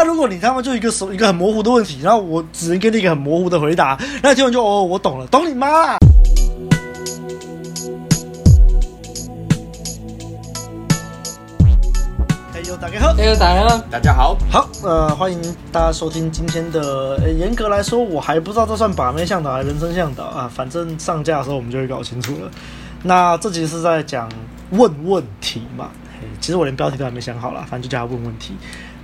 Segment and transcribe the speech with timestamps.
[0.00, 5.98] 啊，如果你他妈就一个手一个很模糊的问题，然后我只能给你一个很模糊的回答，那听完就哦，我懂了，懂你妈啦！
[12.54, 15.38] 嘿呦，大家好，大家好，大家好，好，呃，欢迎
[15.70, 17.18] 大家收听今天的。
[17.20, 22.50] 呃，严格来说，我还不知道这算把妹向导还是人生向导啊，反正上架的时候我们就会搞清楚了。
[23.02, 24.30] 那这集是在讲
[24.70, 25.90] 问问题嘛？
[26.40, 28.54] 其实我连标题都还没想好啦，反正就叫他问问题。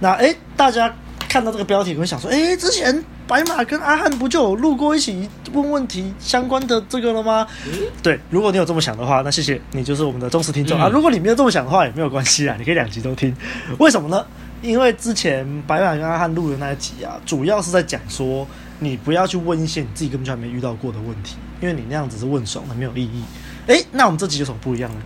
[0.01, 0.93] 那哎，大家
[1.29, 7.47] 看到这个标题，会想说：哎，之前白马跟阿汉不就有录过一起问问题相关的这个了吗？
[7.67, 10.89] 嗯、对，如果你有这么想的话，那谢谢你，就是我们的忠实听众、嗯、啊。
[10.89, 13.35] 如果你没有这么想的话，也没有关系啊，你可以两集都听。
[13.79, 14.25] 为什么呢？
[14.63, 18.47] 因为之前白马跟阿汉录的那一集啊，主要是在讲说，
[18.81, 23.23] 你不要去问一些你自己根本就还没遇到过的问题，因为你那样子是问爽了，没有意义。
[23.67, 25.01] 哎，那我们这集有什么不一样呢？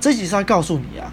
[0.00, 1.12] 这集是要告诉你啊。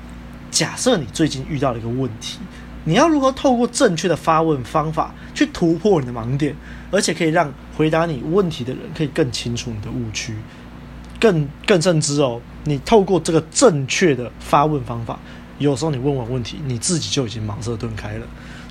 [0.52, 2.40] 假设你最近遇到了一个问题，
[2.88, 6.56] 你要如何透过正确的发问方法去突破你的盲点，
[6.92, 10.36] 而且可以让回答你问题的人可以更清楚你的误区，
[11.20, 15.20] 更更甚之哦，你透过这个正确的发问方法，
[15.58, 18.26] 有时候你问完问题，你自己就已经茅塞顿开了。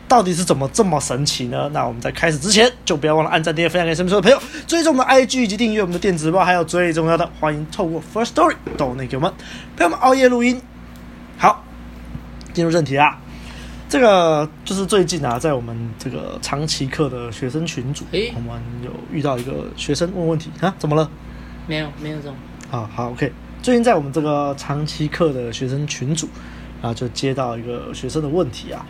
[0.06, 1.68] 到底是怎么这么神奇呢？
[1.72, 9.32] 那我们在开始之前，就不要忘了按赞、订阅、分享给身边所有的朋友，追踪我们的 IG 以及订阅我们的电子报，还有最重要的，欢迎透过 First Story 抖内给我们
[9.76, 10.62] 陪我们熬夜录音。
[11.36, 11.64] 好。
[12.52, 13.18] 进入正题啊，
[13.94, 21.08] 这个就是最近啊，在我们这个长期课的学生群组，欸、我们有遇到一个学生问问题啊，怎么了？
[21.68, 22.34] 没有，没有这种。
[22.72, 23.30] 啊好，OK。
[23.62, 26.28] 最近在我们这个长期课的学生群组，
[26.82, 28.84] 然后就接到一个学生的问题啊，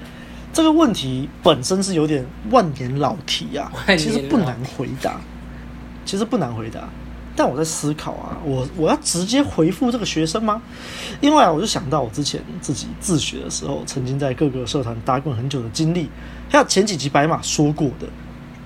[0.55, 5.21] 这个问题本身是有点万年老题啊，其实不难回答，
[6.07, 6.89] 其实不难回答。
[7.37, 10.63] 但我在思考啊，我我要直接回复这个学生吗？
[11.21, 16.09] 因为啊，我就想到我之前自己自学的时候，曾经在各个社团打滚很久的经历，
[16.49, 18.07] 还有前几集白马说过的，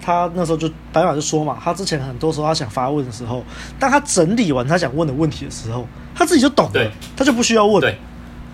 [0.02, 3.44] 他那时候就白马就说嘛，他之前很多时候他想发问的时候，
[3.78, 7.80] 当他整理完他想问的问题的时候，他自己就懂了，他就不需要问。
[7.80, 7.98] 对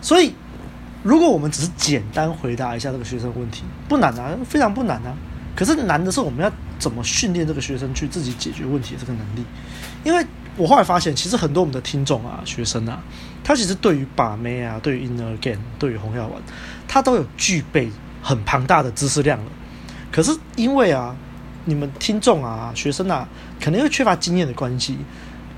[0.00, 0.32] 所以，
[1.02, 5.16] 如果我们只是简单回答一下这个学生问题，不难啊，非常不难啊。
[5.56, 6.50] 可是难的是我们要
[6.80, 9.44] 怎么训练这个学生去自己解决问题的这个能力。
[10.04, 10.24] 因为
[10.56, 13.02] 我后来发现，其实很多我们的听众啊、学生啊，
[13.42, 16.40] 他其实对于把妹啊、对于 inner g a i n、对于红药丸，
[16.86, 17.90] 他都有具备
[18.22, 19.50] 很庞大的知识量了。
[20.12, 21.16] 可是因为啊，
[21.64, 23.26] 你们听众啊、学生啊，
[23.60, 24.96] 可能又缺乏经验的关系，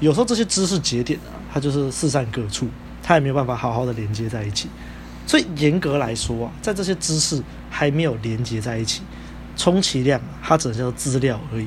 [0.01, 2.67] 有时候这些知识节点啊，它就是四散各处，
[3.03, 4.71] 它也没有办法好好的连接在一起。
[5.27, 9.03] 所以严格来说啊，在这些知识还没有连接在一起，
[9.57, 11.67] 充其量它只能叫资料而已。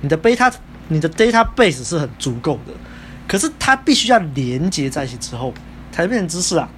[0.00, 0.50] 你的 beta。
[0.90, 2.72] 你的 database 是很足够的，
[3.26, 5.54] 可是它必须要连接在一起之后，
[5.92, 6.68] 才变成知识啊。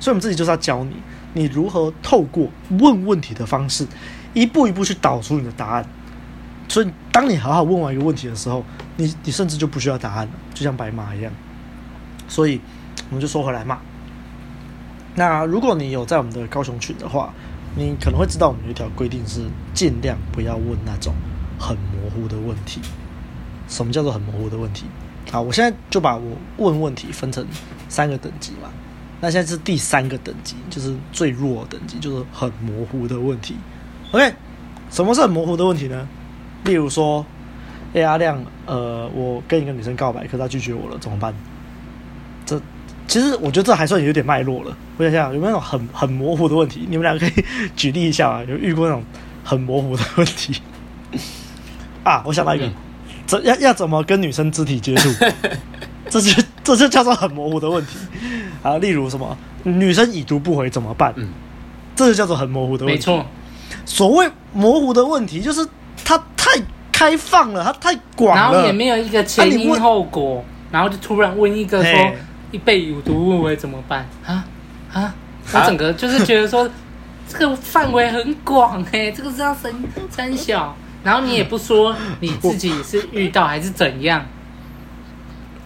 [0.00, 0.96] 所以，我们这里就是要教你，
[1.34, 3.86] 你如何透过问问题的方式，
[4.32, 5.86] 一步一步去导出你的答案。
[6.66, 8.64] 所以，当你好好问完一个问题的时候，
[8.96, 11.30] 你你甚至就不需要答案了，就像白马一样。
[12.26, 12.58] 所以，
[13.10, 13.78] 我们就说回来嘛。
[15.14, 17.34] 那如果你有在我们的高雄群的话，
[17.76, 19.42] 你可能会知道我们有一条规定是
[19.74, 21.14] 尽量不要问那种
[21.58, 22.80] 很模糊的问题。
[23.72, 24.84] 什么叫做很模糊的问题？
[25.30, 27.42] 好，我现在就把我问问题分成
[27.88, 28.68] 三个等级嘛。
[29.18, 33.56] 那现在是第三个等级，就是最弱等级，就是很模糊的问题。
[34.10, 34.30] OK，
[34.90, 36.06] 什么是很模糊的问题呢？
[36.64, 37.24] 例如说，
[37.94, 41.32] 哎，阿亮，呃，我跟一个女生告白，可她拒绝我了，怎么办？
[42.44, 42.60] 这
[43.08, 44.76] 其实我觉得这还算有点脉络了。
[44.98, 46.86] 我想想有没有那种很很模糊的问题？
[46.90, 47.44] 你们两个可以
[47.74, 49.02] 举例一下啊，有遇过那种
[49.42, 50.60] 很模糊的问题
[52.04, 52.22] 啊？
[52.26, 52.70] 我想到一个。
[53.40, 55.08] 要要怎么跟女生肢体接触？
[56.10, 57.96] 这就这就叫做很模糊的问题
[58.62, 58.76] 啊。
[58.78, 61.12] 例如什么，女生已读不回怎么办？
[61.16, 61.28] 嗯，
[61.96, 62.98] 这就叫做很模糊的问题。
[62.98, 63.24] 没错，
[63.86, 65.66] 所谓模糊的问题，就是
[66.04, 66.50] 它太
[66.92, 72.12] 开放了，它太广了，然后也没有一个前因后果，然后就突然问一个说
[72.50, 74.06] 一被已读不回怎么办？
[74.26, 74.44] 啊
[74.92, 75.14] 啊！
[75.54, 76.68] 我整个就是觉得说
[77.26, 79.74] 这个范围很广哎，这个是要分
[80.10, 80.76] 三小。
[81.02, 84.24] 然后你也不说你自己是遇到还是怎样？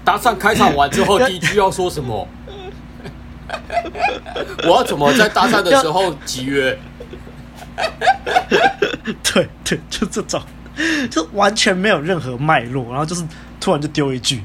[0.05, 2.27] 搭讪开场完之后， 第一句要说什么？
[4.65, 6.79] 我要怎么在搭讪的时候集约？
[9.23, 10.41] 对 对，就这种，
[11.11, 13.25] 就完全没有任何脉络，然后就是
[13.61, 14.43] 突然就丢一句，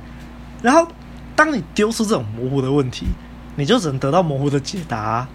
[0.61, 0.87] 然后
[1.35, 3.05] 当你丢出这种模糊的问题，
[3.55, 5.27] 你就只能得到模糊的解答。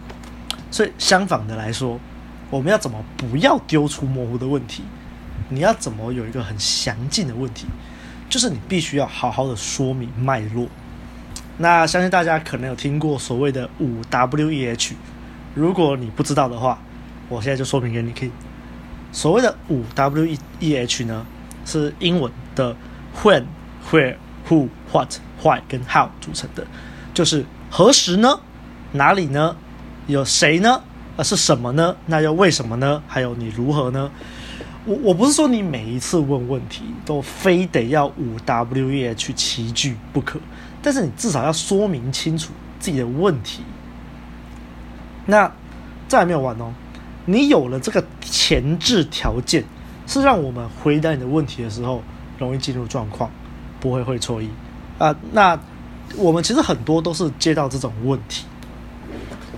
[0.71, 1.99] 所以相反的来说，
[2.51, 4.83] 我们要怎么不要丢出模糊的问题？
[5.49, 7.67] 你要怎么有一个很详尽的问题？
[8.29, 10.67] 就是你必须要好好的说明脉络。
[11.59, 14.95] 那相信大家可能有听过所谓的五 W E H，
[15.55, 16.79] 如果你不知道的话，
[17.29, 18.31] 我现在就说明给你听。
[19.13, 21.25] 所谓的五 W E H 呢，
[21.65, 22.77] 是英文的
[23.23, 23.45] When、
[23.91, 24.17] Where、
[24.49, 26.67] Who、What、Why 跟 How 组成的，
[27.15, 28.41] 就是何时呢？
[28.93, 29.57] 哪里呢？
[30.07, 30.83] 有谁呢？
[31.17, 31.97] 呃，是什么呢？
[32.07, 33.03] 那又为什么呢？
[33.09, 34.11] 还有你如何呢？
[34.87, 40.39] 我我不是说你每一次问问题都非得要五 W E H 齐聚不可，
[40.81, 43.63] 但是你至少要说明清楚自己的问题。
[45.27, 45.53] 那
[46.09, 46.73] 这还没有完哦，
[47.25, 49.65] 你有了这个前置条件，
[50.07, 52.01] 是让我们回答你的问题的时候
[52.39, 53.29] 容易进入状况，
[53.81, 54.49] 不会会错意
[54.99, 55.17] 啊。
[55.33, 55.59] 那
[56.17, 58.45] 我们其实很多都是接到这种问题，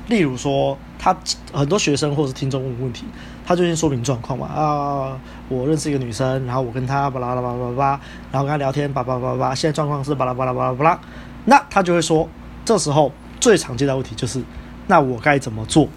[0.08, 0.78] 例如说。
[1.00, 1.16] 他
[1.52, 3.04] 很多学生或是听众问问题，
[3.48, 5.18] 他就先说明状况嘛啊，
[5.48, 8.00] 我认识一个女生，然后我跟她巴拉巴拉巴拉巴拉，
[8.30, 11.00] 然后跟她聊天巴拉巴拉巴拉，现在状况是巴拉巴拉巴拉巴拉，
[11.46, 12.28] 那他就会说，
[12.62, 13.10] 这时候
[13.40, 14.42] 最常见的问题就是，
[14.86, 15.88] 那我该怎么做？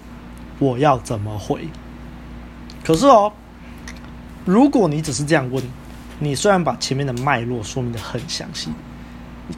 [0.60, 1.68] 我要怎么回？
[2.86, 3.34] 可是哦，
[4.46, 5.62] 如果你只是这样问，
[6.20, 8.70] 你虽然把前面的脉络说明得很详细，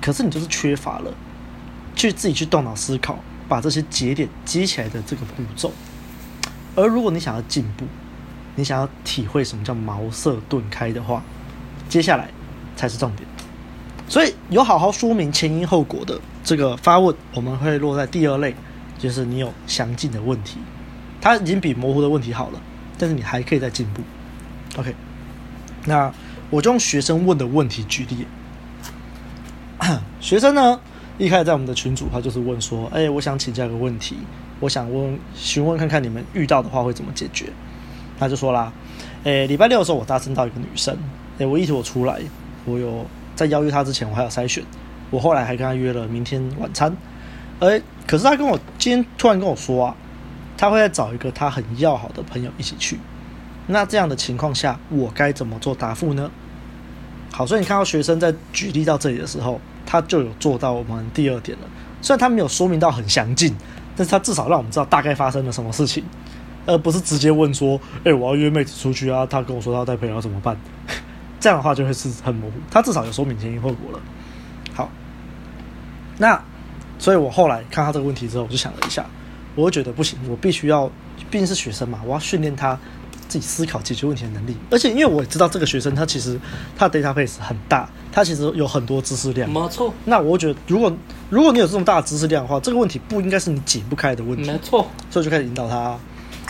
[0.02, 1.14] 可是你就是缺乏了
[1.96, 3.20] 去自己去动脑思考。
[3.48, 5.72] 把这些节点接起来的这个步骤，
[6.76, 7.86] 而如果你想要进步，
[8.56, 11.24] 你想要体会什么叫茅塞顿开的话，
[11.88, 12.30] 接下来
[12.76, 13.28] 才是重点。
[14.08, 18.56] 所以有好好说明前因后果的这个发问，我们会落在第二类，
[19.00, 20.58] 就是你有详尽的问题，
[21.22, 22.62] 它已经比模糊的问题好了，
[22.98, 24.02] 但是你还可以再进步。
[24.78, 24.96] OK，
[25.86, 26.12] 那
[26.50, 28.28] 我就用学生问的问题举例，
[30.20, 30.80] 学生呢？
[31.20, 34.18] 一开始在我们的群组，他就是问说：“哎，我想请教一个问题，
[34.64, 37.48] 我想问询问看看你们遇到的话会怎么解决？”
[38.18, 38.72] 他就说啦
[39.26, 40.98] ：“诶，礼拜六的时候我搭乘到一个女生，
[41.38, 42.22] 诶，我意图我出来，
[42.64, 43.06] 我有
[43.36, 44.64] 在邀约她之前我还有筛选，
[45.12, 46.96] 我后来还跟她约了明天晚餐，
[47.60, 49.96] 哎，可是她跟我今天突然跟我说啊，
[50.58, 52.98] 她会再找一个她很要好的朋友一起去，
[53.68, 56.32] 那这样的情况下，我该怎么做答复呢？”
[57.34, 59.60] 好，所以你看到学生在举例到这里的时候。
[59.86, 61.68] 他就有做到我们第二点了，
[62.02, 63.54] 虽然他没有说明到很详尽，
[63.96, 66.04] 但是他至少让我们知道大概发生了什么事情，
[66.66, 70.58] 而不是直接问说：“哎、我要约妹子出去啊，他跟我说他要带朋友怎么办？”
[71.40, 72.56] 这样的话就会是很模糊。
[72.72, 74.00] 他至少有说明前因后果了。
[74.74, 74.90] 好，
[76.18, 76.42] 那
[76.98, 79.06] 所以我后来看他这个问题之后，我就想了一下，
[79.56, 80.88] 我就觉得不行，我必须要，
[81.30, 82.80] 毕竟是学生嘛，我要训练他。
[83.34, 86.40] 自己思考解决问题的能力，而且因为我也知道这个学生他其实
[86.78, 89.52] 他的 database 很大，他其实有很多知识量。
[89.52, 89.92] 没错。
[90.06, 90.96] 那我觉得，如果
[91.32, 94.48] 如果你有这么大的知识量的话，这个问题不应该是你解不开的问题。
[94.48, 94.88] 没错。
[95.10, 95.98] 所以就开始引导他。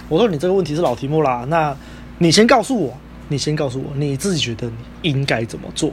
[0.09, 1.73] 我说你这个问题是老题目啦，那
[2.17, 2.97] 你先告诉我，
[3.29, 4.75] 你先告诉我你自己觉得你
[5.09, 5.89] 应该怎么做，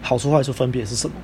[0.00, 1.14] 好处坏处分别是什么？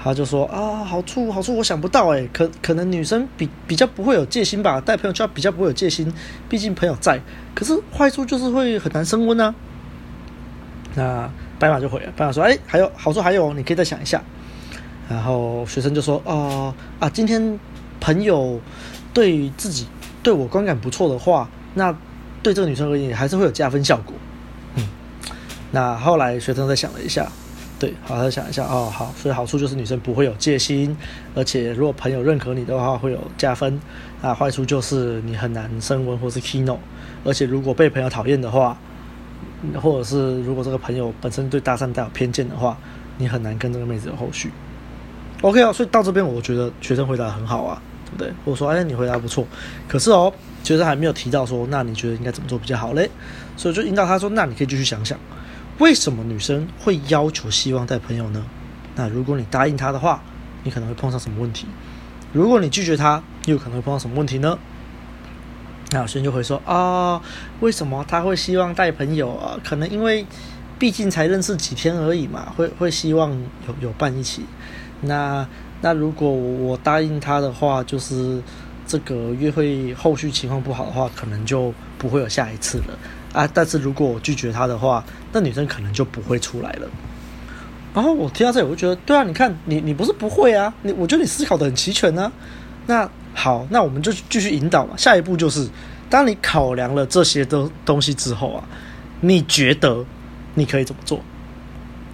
[0.00, 6.12] 他就说啊，好处好处我想不到哎，可可能女生比比较不会有戒心吧，带朋友就要比较不会有戒心，
[6.48, 7.20] 毕竟朋友在。
[7.54, 9.54] 可是坏处就是会很难升温啊。
[10.94, 11.28] 那
[11.58, 14.22] 白马就回了，白马说，哎，还有好处还有，你可以再想一下。
[15.08, 17.58] 然后学生就说，哦啊，今天
[17.98, 18.60] 朋友
[19.12, 19.86] 对自己
[20.22, 21.94] 对我观感不错的话，那
[22.42, 24.14] 对这个女生而言还是会有加分效果。
[24.76, 24.88] 嗯，
[25.72, 27.26] 那后来学生再想了一下。
[27.78, 30.96] 对，好，再想一下哦，好，所以好处就是女生不会有戒心，
[31.34, 33.80] 而且如果朋友认可你的话，会有加分。
[34.20, 36.76] 那坏处就是你很难升温或是 KNO，
[37.24, 38.76] 而且如果被朋友讨厌的话，
[39.80, 42.76] 或者是如果这个朋友本身对搭讪带有偏见的话，
[43.16, 44.50] 你很难跟这个妹子有后续。
[45.42, 48.32] OK 啊，所以到这边我觉得学生回答很好啊，对不对？
[48.44, 49.46] 或者说，哎，你回答不错，
[49.86, 50.32] 可是哦，
[50.64, 53.08] 学生还没有提到说，那你觉得应该怎么做比较好嘞？
[53.56, 55.16] 所以就引导他说，那你可以继续想想。
[55.78, 58.44] 为什么女生会要求希望带朋友呢？
[58.96, 60.20] 那如果你答应她的话，
[60.64, 61.66] 你可能会碰上什么问题？
[62.32, 64.58] 如果你拒绝她，又可能会碰到什么问题呢？
[65.90, 67.22] 那有些人就会说啊，
[67.60, 69.56] 为什么她会希望带朋友啊？
[69.64, 70.26] 可能因为
[70.80, 73.30] 毕竟才认识几天而已嘛，会会希望
[73.68, 74.42] 有有伴一起。
[75.02, 75.46] 那
[75.80, 78.42] 那如果我答应她的话，就是
[78.84, 82.98] 这个约会后续情况不好的话，可能就不会有下一次了。
[83.32, 83.48] 啊！
[83.52, 86.88] 但是如果我拒绝他的话，那女生可能就不会出来了。
[87.94, 92.30] 然后我听到这里，我就觉得，对啊，你看，你你不是不会啊，你我觉得你思考得很齐全呢。
[92.86, 94.94] 那好，那我们就继续引导嘛。
[94.96, 95.68] 下一步就是，
[96.08, 98.64] 当你考量了这些的东西之后啊，
[99.20, 100.04] 你觉得
[100.54, 101.20] 你可以怎么做？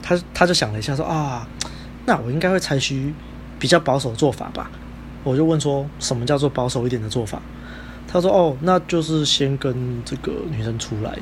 [0.02, 1.46] 他他就想了一下，说啊，
[2.06, 3.12] 那我应该会采取
[3.58, 4.70] 比较保守的做法吧。
[5.22, 7.40] 我就问说，什么叫做保守一点的做法？
[8.14, 11.18] 他说：“哦，那就是先跟这个女生出来，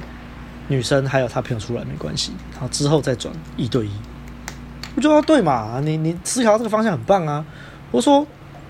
[0.68, 3.90] 女生还有她朋友出来没关系，然后之后再转一对一。
[4.94, 7.42] 我觉得对嘛，你你思考这个方向很棒啊。
[7.90, 8.26] 我说，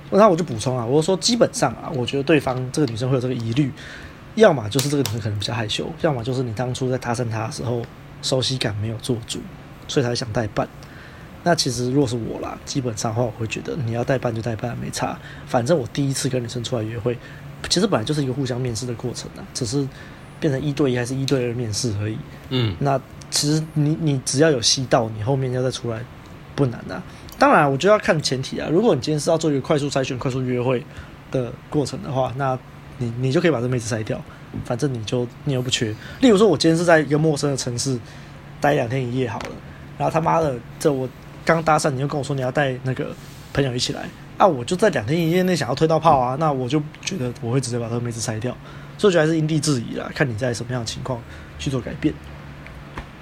[0.08, 3.72] 然后我就补充啊，我说基本上啊，我觉得对方这个女生会有这个疑虑，
[4.36, 7.82] 要么就是这个女生可能比较害羞，要么就是你当初在搭讪她的时候
[8.22, 9.40] 熟悉感没有做足，
[9.88, 10.68] 所以才想代办。
[11.42, 15.18] 那其实若是我啦，基本上的话，我会觉得你要代办就代办，没差。
[15.44, 17.18] 反正我第一次跟女生出来约会，
[17.68, 19.86] 其实本来就是一个互相面试的过程啊，只是
[20.40, 22.18] 变成一对一还是一对二面试而已。
[22.50, 23.00] 嗯，那
[23.30, 26.00] 其实你你只要有吸到，你后面要再出来
[26.54, 27.02] 不难啊。
[27.38, 28.68] 当然，我就要看前提啊。
[28.70, 30.84] 如果你今天是要做一个快速筛选、快速约会
[31.30, 32.58] 的过程的话，那
[32.98, 34.20] 你你就可以把这妹子筛掉，
[34.64, 35.94] 反正你就你又不缺。
[36.20, 37.98] 例如说，我今天是在一个陌生的城市
[38.60, 39.50] 待两天一夜好了，
[39.98, 41.08] 然后他妈的这我。
[41.44, 43.08] 刚搭讪你就跟我说你要带那个
[43.52, 44.08] 朋友一起来
[44.38, 48.56] 啊，我就在两天一夜内想要推到炮啊，那我就觉得我会直接把这个妹子筛掉，
[48.98, 51.20] 所以我觉得还是因地制宜啦，看你在什么样的情况
[51.58, 52.12] 去做改变。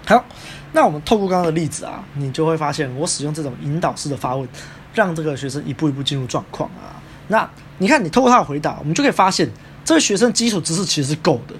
[0.06, 0.24] 好，
[0.72, 4.48] 那我们透过刚刚的例子啊，你就会发现我使用这种引导式的发问，
[4.94, 6.96] 让这个学生一步一步进入状况啊。
[7.28, 7.48] 那
[7.78, 9.48] 你看你透过他的回答，我们就可以发现
[9.84, 11.54] 这个学生基础知识其实是够的，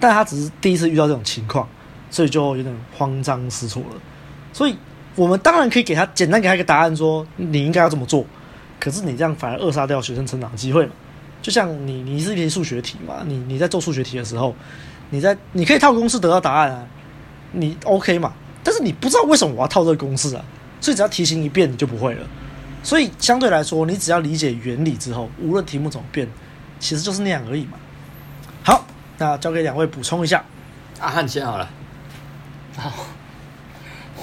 [0.00, 1.68] 但他只是第一次遇到这种情况，
[2.10, 4.00] 所以就有点慌张失措了，
[4.52, 4.76] 所以。
[5.16, 8.26] 我们当然可以给他简单给他一个答案，说你应该要这么做。
[8.78, 10.92] 可是你这样反而扼杀掉学生成长的机会嘛？
[11.40, 13.22] 就像你，你是一题数学题嘛？
[13.26, 14.54] 你你在做数学题的时候，
[15.10, 16.86] 你在你可以套公式得到答案啊，
[17.52, 18.32] 你 OK 嘛？
[18.62, 20.44] 但是你不知道为什么我要套这个公式啊，
[20.80, 22.26] 所以只要题型一变，你就不会了。
[22.82, 26.26] 所以相对来说，你只要理解原理之后，无论题目怎么变，
[26.78, 27.78] 其实就是那样而已嘛。
[28.62, 28.86] 好，
[29.18, 30.42] 那交给两位补充一下。
[31.00, 31.70] 阿汉先好了。
[32.76, 32.92] 好。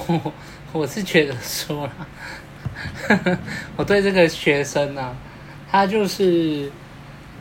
[0.07, 0.33] 我
[0.71, 1.93] 我是觉得说啦，
[3.77, 5.15] 我对这个学生呢、啊，
[5.69, 6.71] 他就是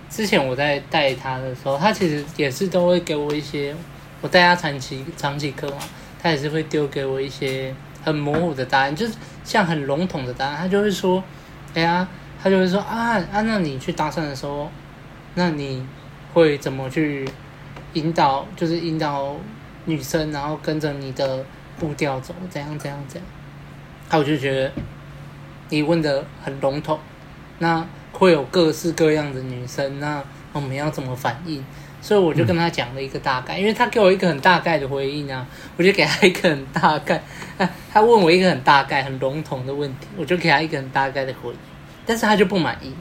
[0.08, 3.74] 之前我在带他的时候，他其实也是都会给我一些，
[4.20, 5.78] 我带他长期长期课嘛，
[6.22, 7.74] 他也是会丢给我一些
[8.04, 9.14] 很模糊的答案，就是
[9.44, 11.22] 像很笼统的答案，他就会说，
[11.74, 12.06] 哎呀，
[12.42, 14.70] 他就会说啊啊，那你去搭讪的时候，
[15.34, 15.86] 那你
[16.32, 17.28] 会怎么去
[17.94, 19.36] 引导，就是引导
[19.84, 21.44] 女生，然后跟着你的。
[21.78, 23.26] 步调走，怎样怎样怎样，
[24.06, 24.70] 他我就觉得
[25.70, 26.98] 你问的很笼统，
[27.58, 30.22] 那会有各式各样的女生，那
[30.52, 31.64] 我们要怎么反应？
[32.02, 35.46] 所以我就跟他讲了一个大概，因为他给我一个很大概的回应啊，
[35.76, 37.22] 我就给他一个很大概。
[37.92, 41.56] 他问我一个很大概、很笼统的问题，我就给他一个很大概的回应，
[42.04, 42.94] 但是他就不满意，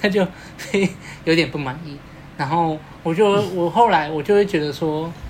[0.00, 0.26] 他就
[1.24, 1.96] 有点不满意。
[2.36, 5.12] 然后我就我后来我就会觉得说。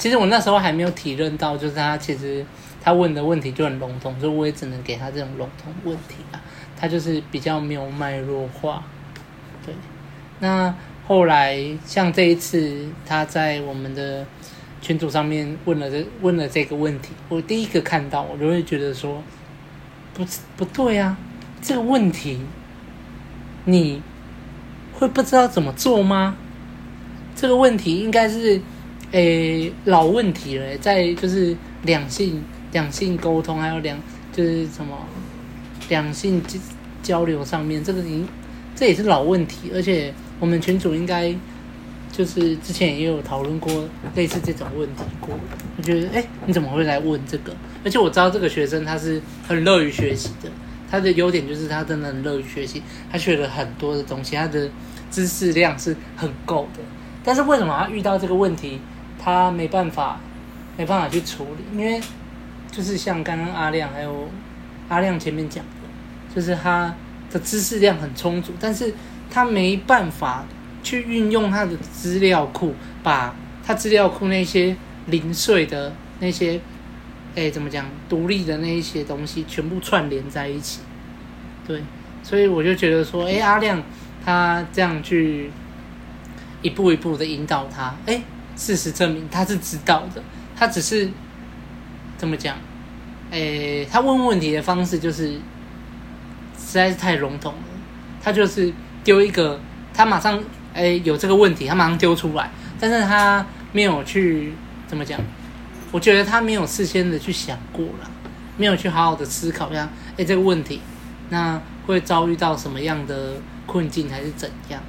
[0.00, 2.42] 其实我那时候还没有体认到，就是他其实
[2.80, 6.40] 他问的问题就很笼统，所以我也只能给他这种笼统问题啊。
[6.76, 8.82] 他就是比较没有脉络化，
[9.64, 9.74] 对。
[10.38, 10.74] 那
[11.06, 14.26] 后来像这一次他在我们的
[14.80, 19.22] 群组上面问了这问了这个问题，我第一个看到我就会觉得说，
[20.14, 20.24] 不
[20.56, 21.16] 不对啊，
[21.60, 22.40] 这个问题
[23.64, 24.02] 你
[24.94, 26.36] 会不知道怎么做吗？
[27.36, 28.60] 这个问题应该是。
[29.12, 32.40] 诶、老问题了，在就是两性
[32.72, 33.98] 两性沟通，还有两
[34.32, 34.96] 就是什么
[35.88, 36.58] 两性交
[37.02, 38.24] 交流上面，这个已
[38.76, 41.34] 这也是老问题，而且我们群主应该
[42.12, 45.30] 就是之前也有讨论过类似这种问题过。
[45.76, 47.54] 我觉得，诶、你怎么会来问这个？
[47.84, 50.50] 而且我知道这个学生他是很乐于学习的，
[50.90, 54.68] 他的优点就是他真的很乐于学习，他学了很多的东西，他的
[55.10, 56.80] 知识量是很够的。
[57.24, 58.80] 但是为什么他遇到这个问题？
[59.22, 60.18] 他没办法，
[60.78, 62.00] 没办法去处理，因为
[62.70, 64.28] 就是像刚刚阿亮还有
[64.88, 66.94] 阿亮前面讲的，就是他
[67.30, 68.94] 的知识量很充足，但是
[69.30, 70.44] 他没办法
[70.82, 73.34] 去运用他的资料库，把
[73.64, 76.60] 他资料库那些零碎的那些，
[77.34, 80.80] 哎，怎么讲，独立的那一些东西全部串联在一起。
[81.66, 81.82] 对，
[82.22, 83.82] 所以我就觉得说，哎，阿亮
[84.24, 85.50] 他这样去
[86.62, 88.22] 一步一步的引导他，哎。
[88.56, 90.22] 事实证明他是知道的，
[90.54, 91.08] 他只是
[92.20, 92.54] 怎么讲？
[93.30, 95.28] 诶，他问问题的方式就是
[96.58, 97.58] 实在是太笼统了。
[98.22, 98.70] 他就是
[99.02, 99.58] 丢一个，
[99.94, 100.38] 他马上
[100.74, 104.52] 诶有这个问题，他马上丢出来，但是他没有去
[104.86, 105.18] 怎么讲？
[105.90, 108.10] 我觉得他没有事先的去想过了，
[108.58, 110.82] 没有去好好的思考一下，诶这个问题
[111.30, 114.82] 那会遭遇到什么样的困境还是怎样？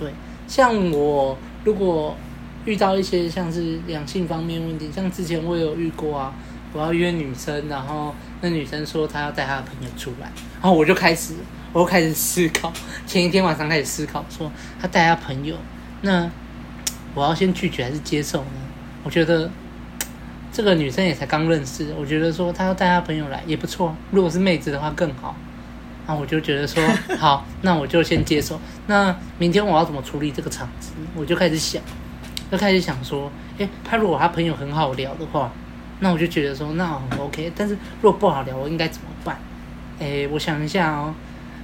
[0.00, 0.10] 对，
[0.48, 2.16] 像我如果。
[2.66, 6.32] 遇到一些像是两性方面问题，像之前我有遇过啊，
[6.74, 11.34] 我要约女生，然后那女生说她要带她的朋友出来，然后我就开始，
[11.72, 12.70] 我就开始思考，
[13.06, 14.50] 前一天晚上开始思考，说
[14.80, 15.56] 她带她朋友，
[16.02, 16.28] 那
[17.14, 18.50] 我要先拒绝还是接受呢？
[19.04, 19.48] 我觉得
[20.52, 25.36] 这个女生也才刚认识，我觉得说她要带她朋友来也不错，如果是妹子的话更好，
[26.08, 26.82] 那我就觉得说
[27.18, 28.60] 好，那我就先接受。
[28.88, 30.90] 那明天我要怎么处理这个场子？
[31.14, 31.80] 我就开始想。
[32.52, 35.50] 就开始想说，哎，他如果他朋友很好聊的话，
[36.04, 37.50] 那我就觉得说那很 OK。
[37.56, 39.38] 但是如果不好聊，我应该怎么办？
[39.98, 41.14] 哎，我想一下哦，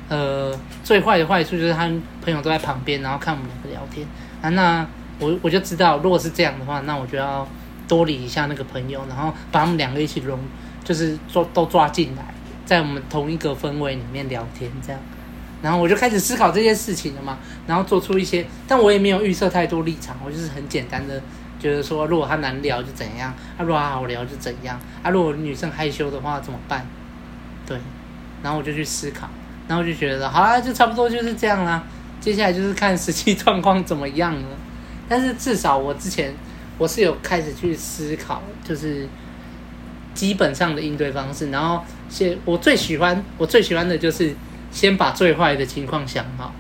[0.08, 1.90] 呃，最坏的坏处就是他
[2.24, 4.06] 朋友都在旁边，然后看我们两个聊天
[4.40, 4.48] 啊。
[4.50, 4.86] 那
[5.18, 7.46] 我我就知道，如果是这样的话，那我就要
[7.86, 10.38] 多理一下那个朋友，然后把他们两个一起融，
[10.82, 12.24] 就是抓都抓进来，
[12.64, 14.98] 在我们同一个氛围里面聊天这样。
[15.62, 21.20] 然后我就开始思考这件事情了嘛，然后做出一些，但我也没有预设太多立场，我就是很简单的
[21.60, 26.86] 觉得说，如果他难聊就怎样，啊，如果他好聊就怎样，啊，如果女生害羞的话怎么办？
[27.66, 27.78] 对，
[28.42, 29.28] 然后我就去思考，
[29.68, 31.84] 然后就觉得，好啦，就差不多就是这样啦，
[32.20, 34.48] 接下来就是看实际状况怎么样了。
[35.08, 36.34] 但是至少我之前
[36.78, 39.08] 我是有开始去思考，就是
[40.14, 44.34] 基本上的应对方式，然后先我最喜欢我最喜欢的就是。
[44.72, 46.54] 先把最坏的情况想好，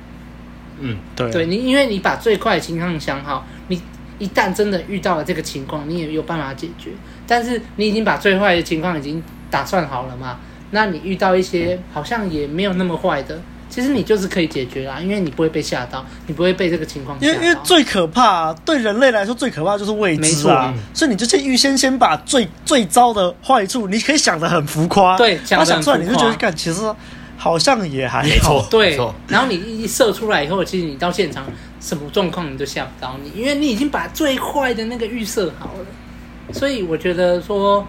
[0.80, 3.80] 嗯，对，对你，因为你把最坏的情况想好，你
[4.20, 6.90] 一旦真的遇到了这个情况，你也有办法解决。
[7.26, 10.38] 但是你已经把最坏的情况已经打算好了嘛？
[10.70, 17.32] 那你遇到一些好像也没有那么坏的，其实你就是可以解决啦，因为你不会被吓到，你不会被这个情况吓到。
[17.32, 26.82] 因为因为最可怕，对人类来说最可怕就是未知啊，所以你就先预先先把最最糟的坏处，你可以想的很浮夸，对，想出来你就觉得干，其实。
[27.40, 29.00] 好像也还好，对。
[29.26, 31.46] 然后你一射出来以后，其实你到现场
[31.80, 36.52] 什么状况你都吓不到你，因为你已经把最坏的那个预设好了。
[36.52, 37.86] 所以我觉得说，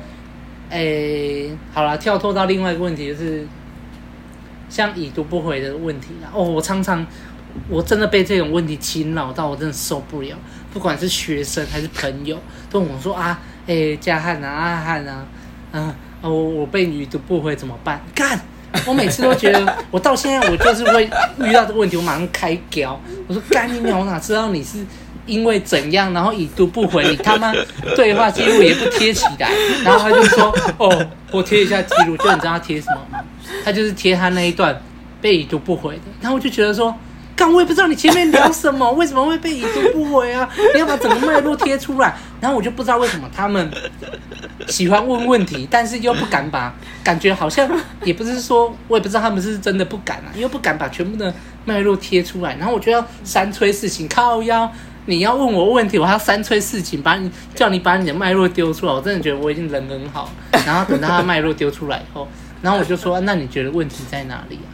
[0.69, 3.45] 诶，好了，跳脱到另外一个问题，就是
[4.69, 6.29] 像已读不回的问题啦。
[6.33, 7.05] 哦，我常常
[7.67, 10.37] 我真的被这种问题侵扰到，我真的受不了。
[10.71, 12.37] 不管是学生还是朋友，
[12.69, 15.25] 都跟我说啊，诶，加汉啊，阿汉啊，
[15.73, 18.01] 嗯、啊，我我被已读不回怎么办？
[18.15, 18.39] 干！
[18.85, 21.09] 我每次都觉得，我到现在我就是会
[21.39, 22.99] 遇到这个问题，我马上开胶。
[23.27, 24.85] 我说干你娘，我哪知道你是
[25.25, 27.53] 因为怎样，然后已读不回，你他妈
[27.95, 29.51] 对话记录也不贴起来。
[29.83, 33.19] 然后他就说，哦，我贴一下记录，就你知道他贴什么吗？
[33.63, 34.81] 他就是贴他那一段
[35.19, 36.01] 被已读不回的。
[36.21, 36.95] 然后我就觉得说。
[37.35, 40.47] 但我也不知道你前面聊什么， 为什么会被已读不回啊？
[40.73, 42.15] 你要把整个脉络贴出来。
[42.39, 43.71] 然后我就不知道为什么他们
[44.67, 47.69] 喜欢问问题，但是又不敢把，感觉好像
[48.03, 51.33] 也不是说，我也不知道他们是真的不敢啊，又不敢把全部的
[51.65, 52.55] 脉络贴出来。
[52.55, 54.69] 然后我就要三催四请，靠腰，
[55.05, 58.93] 你要问我问题，我还要三催四请，把你叫你把你的脉络丢出来。
[58.93, 60.29] 我真的觉得我已经人很好。
[60.65, 62.27] 然后等到他脉络丢出来以后，
[62.61, 64.69] 然后我就说，那你觉得问题在哪里啊？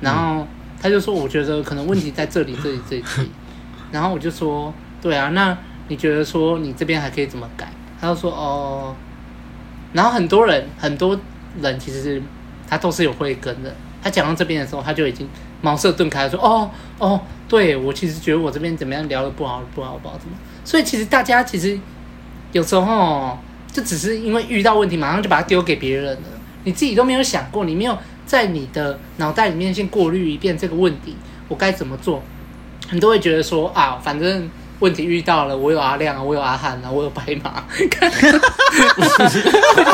[0.00, 0.46] 然后。
[0.80, 3.04] 他就说：“我觉得可能问题在这里，这里，这里。
[3.92, 5.56] ”然后我就说：“对啊，那
[5.88, 8.94] 你觉得说你这边还可以怎么改？”他就说：“哦。”
[9.92, 11.18] 然后很多人，很多
[11.60, 12.22] 人其实是
[12.68, 13.74] 他都是有慧根的。
[14.02, 15.28] 他讲到这边的时候，他就已经
[15.60, 21.78] 茅塞顿开，说：“哦哦，对我其实觉得我这边怎么样聊得不好，不好，不好，怎么？”所以其实大家其实
[22.52, 23.36] 有时候
[23.70, 26.28] 就只是因为遇到问题，马上就把它丢给别人了。
[26.62, 27.98] 你自己都没有想过，你没有。
[28.30, 31.16] 在你的脑袋里面先过滤一遍这个问题，
[31.48, 32.22] 我该怎么做？
[32.92, 37.64] 你都会觉得说啊，反正问题遇到了，我有阿亮啊，我有阿汉啊，我有白马。
[38.96, 39.40] 我就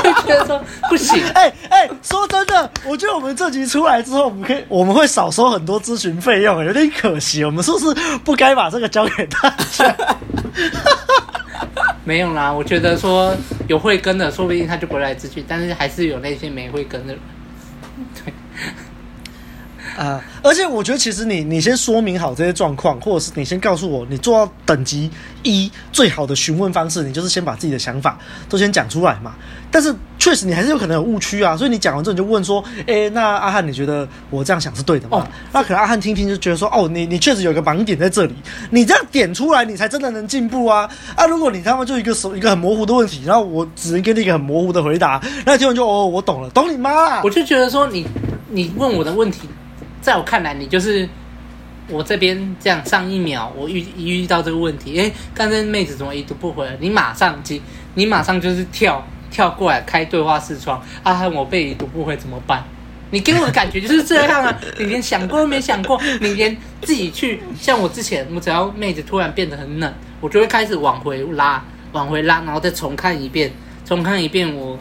[0.03, 1.25] 会觉得说不行。
[1.29, 7.42] 哎 哎、欸欸，说真的，我觉得我们这集出来之后，我们可以我们会少收很多咨询费用，有点可惜。
[7.42, 9.96] 我们是不是不该把这个交给大家？
[12.05, 13.35] 没有啦，我觉得说
[13.66, 17.14] 有慧根的，说不定他就不会来咨询，但是还是有那些没慧根的。
[19.96, 25.11] 对，啊、呃，而且我觉得，其实你你先说明好这些状况，或者是你先告诉我，你做到等级
[25.42, 29.35] 一最好的询问方式，你就是先把自己的想法都先讲出来嘛。
[29.70, 35.18] 但是确实你还是有可能有误区啊，所以你讲完之后你就问说，哎、欸，那阿汉你觉得我这样想是对的吗？
[35.18, 38.35] 哦、那可能阿汉听听就觉得说，哦，你你确实有个盲点在这里，
[38.70, 40.88] 你这样点出来，你才真的能进步啊。
[41.14, 47.20] 啊，如果你他妈就一个手一个很模糊的问题，然后我只能给你一个很模糊的回答，那听完就哦，我懂了，懂你妈啦。
[47.24, 48.06] 我就觉得说你
[48.48, 49.48] 你问我的问题，
[50.07, 51.09] 在我看来，你就是
[51.88, 56.73] 我这边这样上一秒我遇一遇到这个问题，哎、欸，刚才妹子怎么已读不回了？
[56.79, 57.61] 你马上即，
[57.95, 59.05] 你马上就是跳。
[59.29, 62.62] 跳过来开对话视窗，啊我被已读不回怎么办？
[63.11, 64.57] 你给我的感觉就是这样啊！
[64.79, 73.51] 你连想过都没想过，你连自己去像我之前，我只要妹子突然变得很冷，我就会开始往回拉，往回拉，然后再重看一遍，
[73.85, 74.79] 重看一遍我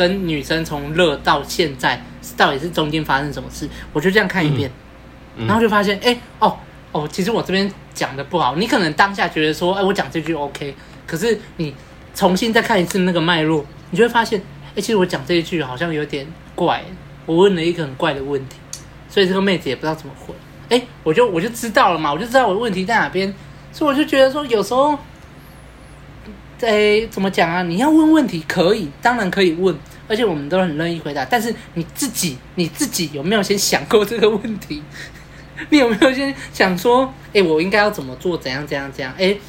[0.00, 2.02] 跟女生从热到现在
[2.38, 4.70] 到底是中间发生什么事，我就这样看一遍，
[5.46, 6.56] 然后就发现，哎、欸，哦
[6.92, 10.74] 哦，其实我这边讲的不好，你可能当下觉得说，哎、欸，我讲这句 OK，
[11.06, 11.74] 可是你。
[12.12, 16.82] 重新再看一次那个脉络，你就会发现，哎、欸，其实我讲这一句好像有点怪，
[17.24, 18.56] 我问了一个很怪的问题，
[19.08, 20.34] 所以这个妹子也不知道怎么回。
[20.68, 23.32] 哎、欸，我就我就知道了嘛，我就知道我的问题在哪边，
[23.72, 24.98] 所以我就觉得说，有时候
[26.66, 27.62] 诶，怎么讲啊？
[27.62, 29.74] 你要问问题可以，当然可以问，
[30.08, 31.24] 而且我们都很乐意回答。
[31.24, 34.82] 但是你自己，你自己有没有先想过这个问题？
[35.70, 38.36] 你有没有先想说，诶，我应该要怎么做？
[38.36, 39.12] 怎样怎样怎样？
[39.16, 39.40] 诶，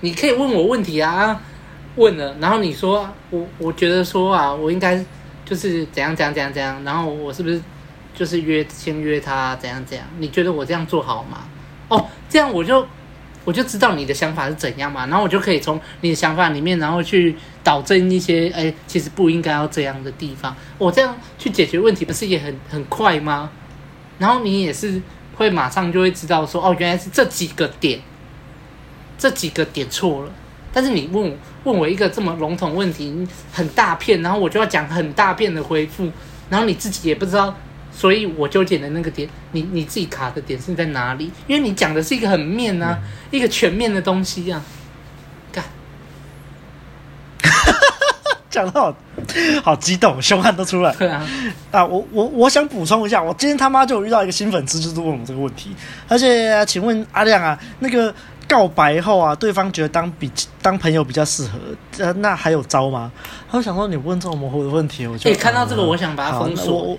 [0.00, 1.40] 你可以问我问题啊，
[1.96, 5.04] 问了，然后你说我，我觉得说啊，我应该
[5.44, 7.60] 就是怎样怎样怎样怎样，然后我是不是
[8.14, 10.06] 就是约先约他怎样怎样？
[10.18, 11.38] 你觉得我这样做好吗？
[11.88, 12.86] 哦，这样我就。
[13.48, 17.34] 我就知道你的想法是怎样嘛，然后我就可以从你的想法里面，然后去
[17.64, 20.54] 导正一些，哎，其实不应该要这样的地方。
[20.76, 23.50] 我这样去解决问题，不是也很很快吗？
[24.18, 25.00] 然后你也是
[25.34, 27.98] 会马上就会知道说，哦，原来是这几个点，
[29.16, 30.32] 这几个点错了。
[30.70, 31.34] 但是你问
[31.64, 36.12] 问我一个这么笼统问题，很大片，然后我就要讲很大片的回复，
[36.50, 37.56] 然后你自己也不知道。
[37.98, 41.32] 所以我纠结的那个点，你你自己卡的点是在哪里？
[41.48, 44.62] 因为你讲的是一个很面啊，嗯、一个全面的东西啊。
[45.50, 45.64] 干，
[48.48, 48.94] 讲的好
[49.64, 50.94] 好激动，凶悍都出来。
[50.94, 51.26] 对啊，
[51.72, 55.74] 啊，我我我想补充一下，我今天他妈就遇到一个新粉丝，就是问我这个问题。
[56.06, 58.14] 而且，啊、请问阿亮啊，那个
[58.46, 60.30] 告白后啊，对方觉得当比
[60.62, 61.58] 当朋友比较适合，
[61.98, 63.10] 呃，那还有招吗？
[63.50, 66.96] 他就想说你问这种模糊的问题，我就、欸、看到这个，我想把它封锁。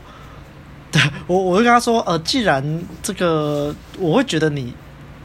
[0.92, 4.74] 对，我我会跟他说，呃，既然这个，我会觉得你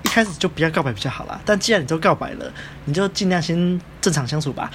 [0.03, 1.41] 一开始就不要告白比较好啦。
[1.45, 2.53] 但既然你都告白了，
[2.85, 4.71] 你就尽量先正常相处吧。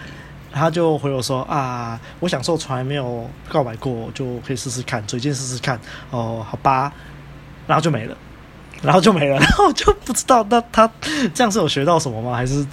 [0.52, 5.80] 然后就回我说啊，我享受从来没有告白过，就可以试试看，嘴贱试试看。
[6.10, 6.92] 哦，好吧，
[7.68, 8.18] 然后就没了，
[8.82, 10.92] 然后就没了，然后就不知道那他
[11.36, 12.36] 这样是有学到什么吗？
[12.36, 12.66] 还是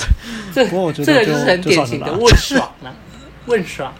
[0.55, 0.65] 这？
[0.71, 2.95] 不过我觉得就这个就是很典型的问爽了，
[3.45, 3.93] 问爽。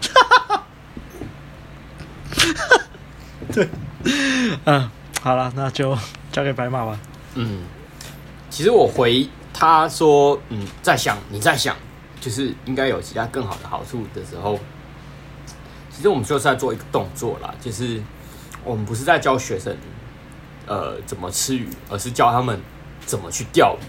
[3.53, 3.69] 对。
[4.65, 4.89] 嗯，
[5.21, 5.97] 好了，那就
[6.31, 6.99] 交给白马吧。
[7.35, 7.63] 嗯，
[8.49, 11.75] 其实我回他说，嗯，在想，你在想，
[12.19, 14.59] 就是应该有其他更好的好处的时候，
[15.91, 18.01] 其实我们就是在做一个动作啦，就是
[18.63, 19.75] 我们不是在教学生，
[20.65, 22.59] 呃，怎么吃鱼，而是教他们
[23.05, 23.85] 怎么去钓鱼。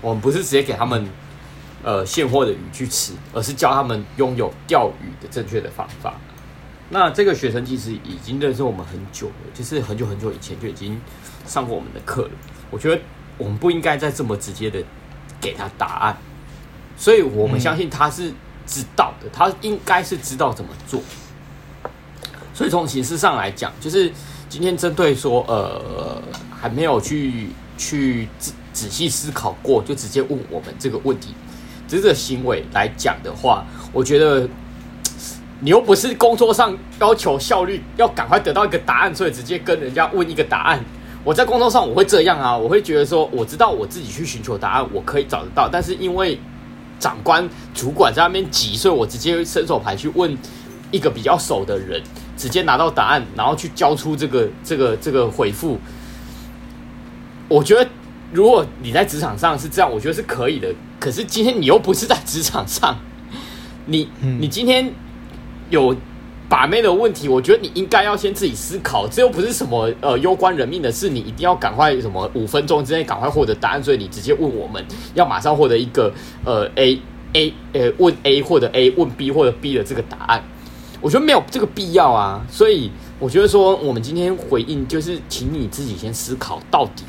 [0.00, 1.08] 我们不是直接给他们
[1.82, 6.14] 呃现货的鱼去吃，而是教他们拥有钓鱼的正确的方法。
[6.90, 10.98] 那这个学生其实已经认识我们很久了，就是很久很久以前就已经
[11.46, 12.30] 上过我们的课了。
[12.70, 12.98] 我觉得
[13.36, 14.82] 我们不应该再这么直接的
[15.38, 16.16] 给他答案，
[16.96, 18.32] 所以我们相信他是
[18.66, 21.02] 知道的，他应该是知道怎么做。
[22.54, 24.10] 所以从形式上来讲，就是
[24.48, 31.34] 今天针对说呃还没有去去仔仔细思考过，就直接问我们这个问题，
[31.86, 34.48] 这个行为来讲的话，我觉得。
[35.60, 40.84] 你又不是工作上要求效率，要赶快得到一个答案，所以直接跟人家问一个答案。
[41.24, 45.68] 我在工作上我会这样啊，我会觉得说，我知道我自己去寻求答案，我可以找得到。
[45.68, 46.38] 但是因为
[47.00, 50.38] 长官、主管在那边急，所以我直接伸手牌去问
[50.92, 52.00] 一个比较熟的人，
[52.36, 55.76] 直接拿到答案，然后去交出这个这个这个回复。
[57.48, 57.84] 我觉得
[58.32, 60.72] 如果你在职场上是这样，我觉得是可以的。
[61.00, 62.96] 可是今天你又不是在职场上，
[63.86, 64.94] 你你今天。
[65.70, 65.94] 有
[66.48, 74.82] 把妹的问题，我觉得你应该要先自己思考，这又不是什么呃攸关人命的事，你一定要赶快什么五分钟之内赶快获得答案，所以你直接问我们
[75.14, 76.10] 要马上获得一个
[76.44, 76.98] 呃 A
[77.34, 80.42] A 呃问 A 或者 A 问 B 或者 B 的这个答案，
[81.02, 87.04] 我觉得没有这个必要啊，所以我觉得说我们今天回应就是，请你自己先思考到底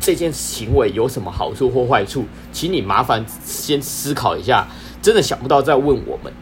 [0.00, 4.66] 这件行为有什么好处或坏处，请你麻烦先思考一下，
[5.00, 6.32] 真的想不到再问我们，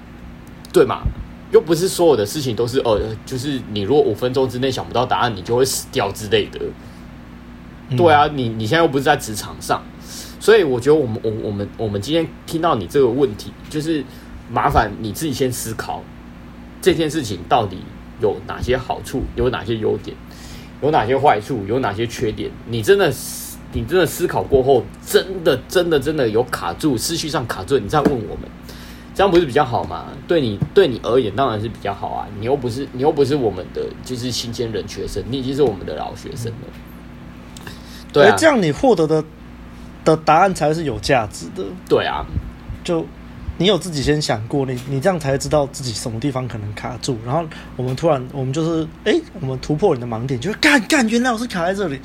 [0.72, 1.02] 对吗？
[1.52, 6.60] 又不是所有的事情都是呃，就是你如果五分钟之内想不到答案，你就会死掉之类的。
[7.96, 9.80] 对啊，你你现在又不是在职场上，
[10.40, 14.04] 所以我觉得我们我我们我们今天听到你这个问题，就是
[14.50, 16.02] 麻烦你自己先思考
[16.82, 17.78] 这件事情到底
[18.20, 20.16] 有哪些好处，有哪些优点，
[20.82, 22.50] 有哪些坏处，有哪些缺点。
[22.68, 23.12] 你真的
[23.72, 28.50] 你真的思考过后，真的真的真的有卡住，思绪上卡住，你再问我们。
[29.16, 30.04] 这样不是比较好吗？
[30.28, 32.28] 对你对你而言当然是比较好啊！
[32.38, 37.72] 你又不是你又不是我们的就是新鲜人学生，你已经是我们的老学生了。
[38.12, 39.24] 对啊，这样你获得的
[40.04, 41.64] 的答案才是有价值的。
[41.88, 42.26] 对啊，
[42.84, 43.06] 就。
[43.58, 47.42] 你有自己先想过，你你这样才知道自己什么地方可能卡住，然后
[47.74, 51.98] 我们突然我们就是哎、欸，我们突破你的盲点，就是干干，原来我是卡在这里，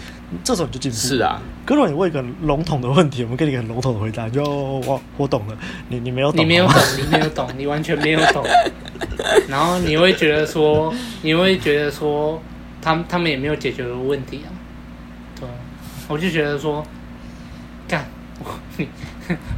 [0.46, 0.98] 这时候你就进步。
[0.98, 5.58] 是啊，可是你问一个笼统的问题，我们给你一个笼统的回答，就我我懂了，
[5.90, 8.46] 你你没有懂，你没有懂，你没有懂，你完全没有懂，
[9.50, 12.42] 然后你会觉得说，你会觉得说，
[12.82, 14.50] 他们他们也没有解决的问题啊，
[15.38, 15.50] 对，
[16.08, 16.82] 我就觉得说，
[17.90, 18.06] 干
[18.40, 18.88] 我你。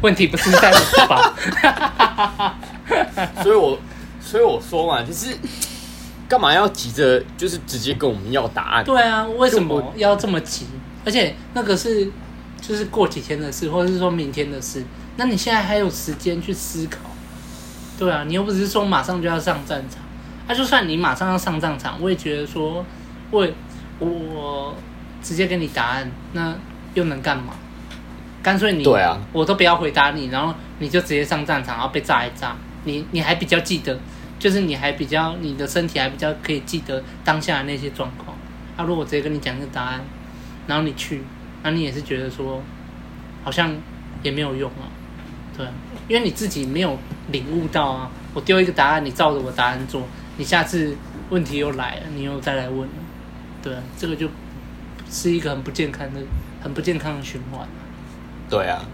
[0.01, 2.55] 问题不是在我吧？
[3.41, 3.79] 所以我
[4.21, 5.35] 所以我说嘛，就是
[6.27, 8.83] 干嘛要急着，就是直接跟我们要答案？
[8.83, 10.67] 对啊，为什么要这么急？
[11.05, 12.09] 而且那个是
[12.61, 14.83] 就是过几天的事，或者是说明天的事。
[15.17, 16.97] 那你现在还有时间去思考？
[17.99, 20.01] 对啊，你又不是说马上就要上战场。
[20.47, 22.85] 那、啊、就算你马上要上战场，我也觉得说，
[23.31, 23.47] 我
[23.99, 24.75] 我
[25.21, 26.53] 直接给你答案，那
[26.95, 27.53] 又能干嘛？
[28.43, 32.53] 干脆你，对啊，我都不要回答你，然后你就直接上战场，然后被炸一炸。
[32.83, 33.97] 你你还比较记得，
[34.37, 38.37] 就是你还比较你的身体还比较可以记得当下的那些状况。
[38.75, 40.01] 啊，如果我直接跟你讲一个答案，
[40.67, 41.23] 然后你去，
[41.63, 42.61] 那你也是觉得说，
[43.45, 43.73] 好像
[44.21, 44.91] 也没有用啊，
[45.55, 45.65] 对，
[46.09, 46.99] 因为你自己没有
[47.31, 48.11] 领悟到啊。
[48.33, 50.01] 我丢一个答案，你照着我答案做，
[50.37, 50.97] 你下次
[51.29, 52.95] 问题又来了，你又再来问了，
[53.61, 54.27] 对，这个就
[55.09, 56.19] 是一个很不健康的、
[56.61, 57.65] 很不健康的循环。
[58.53, 58.85] 对啊，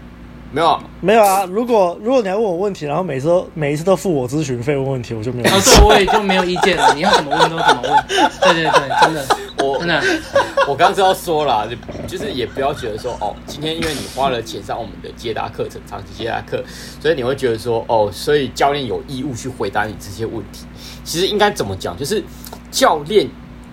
[0.52, 1.44] 没有啊没有啊！
[1.44, 5.50] 如果如果你要问我问题，然后每次都每一次都付我咨询费问问题，我就没有。
[5.50, 6.94] 哦，对，我也就没有意见了。
[6.94, 8.04] 你要怎么问都怎么问。
[8.40, 10.02] 对对对，真的，我真的，
[10.66, 16.64] 我刚刚就要说了，就就是也不要觉得说哦，今天因为你花了钱上我们的接答课程，长期接答课，
[16.98, 20.64] 所以你会觉得说哦，所以教练有义务去回答你这些问题。
[21.04, 21.94] 其实应该怎么讲？
[21.96, 22.24] 就是
[22.70, 23.28] 教练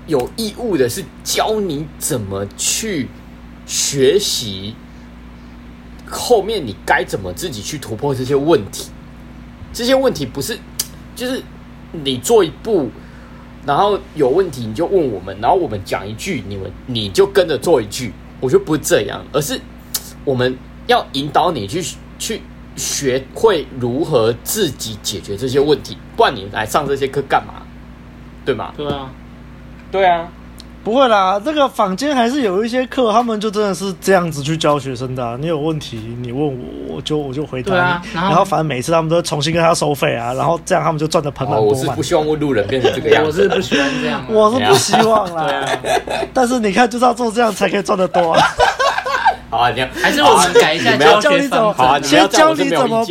[0.06, 3.08] 有义务的是教你怎么去
[3.66, 4.76] 学习。
[6.10, 8.90] 后面你该怎么自己去突破这些问题？
[9.74, 10.58] 这些问题不是，
[11.16, 11.42] 就是
[11.92, 12.90] 你做一步，
[13.66, 18.14] 然后有问题你就问我们，然后我们讲一句，你们你就跟着做一句。
[18.40, 19.60] 我觉得不是这样，而是
[20.24, 21.84] 我们要引导你去
[22.18, 22.42] 去
[22.76, 27.64] 学会如何自己解决这些问题，不然你来上这些课干嘛？
[28.46, 28.74] 对吗？
[28.78, 29.12] 对啊，
[29.92, 30.32] 对啊。
[30.88, 35.36] 不会啦，这个坊间还是有一些课，他们就真的是这样子去教学生的啊。
[35.38, 37.82] 你有问题，你问我，我就我就回答你。
[37.82, 41.78] 啊，然后，然后反正每次他们都重新跟他收费啊，然后这样他们就赚的盆满钵满。
[41.78, 45.68] 我是不希望问路人变成这个样子，我是不希望这样，我是不希望啦。
[46.34, 48.42] 但是你看，就是要做这样才可以赚得多啊。
[49.50, 52.00] 好啊，你要还是我们改一下 教学方法。
[52.00, 53.06] 先教你怎么，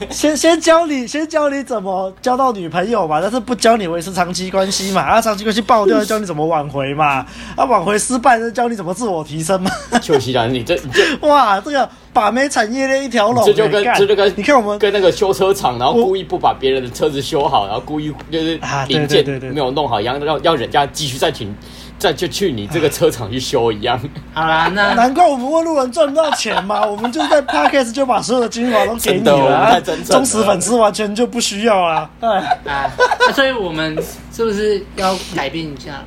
[0.08, 5.02] 先先教你，先教你怎么交到女朋友嘛，但是不教你维持长期关系嘛。
[5.02, 7.26] 啊，长期关系爆掉，教你怎么挽回嘛。
[7.54, 9.70] 啊，挽回失败，就教你怎么自我提升嘛。
[10.00, 18.58] 秋熙啊，你这你这 哇，这个把妹产业链一条龙，这就跟这就跟你看我们跟那个修车厂，然后故意不把别人的车子修好，然后故意就是
[18.88, 21.54] 零件没有弄好一样，要要人家继续再停。
[22.00, 24.00] 再就去你这个车厂去修一样。
[24.32, 26.80] 好啦，那难怪我们问路人赚不到钱嘛。
[26.88, 32.10] 我们就在 Podcast 就把所有的精华都给你了，忠实粉丝完全就不需要啊。
[32.18, 32.28] 对，
[32.72, 32.90] 啊，
[33.34, 33.94] 所以我们
[34.32, 36.02] 是不是要改变一下？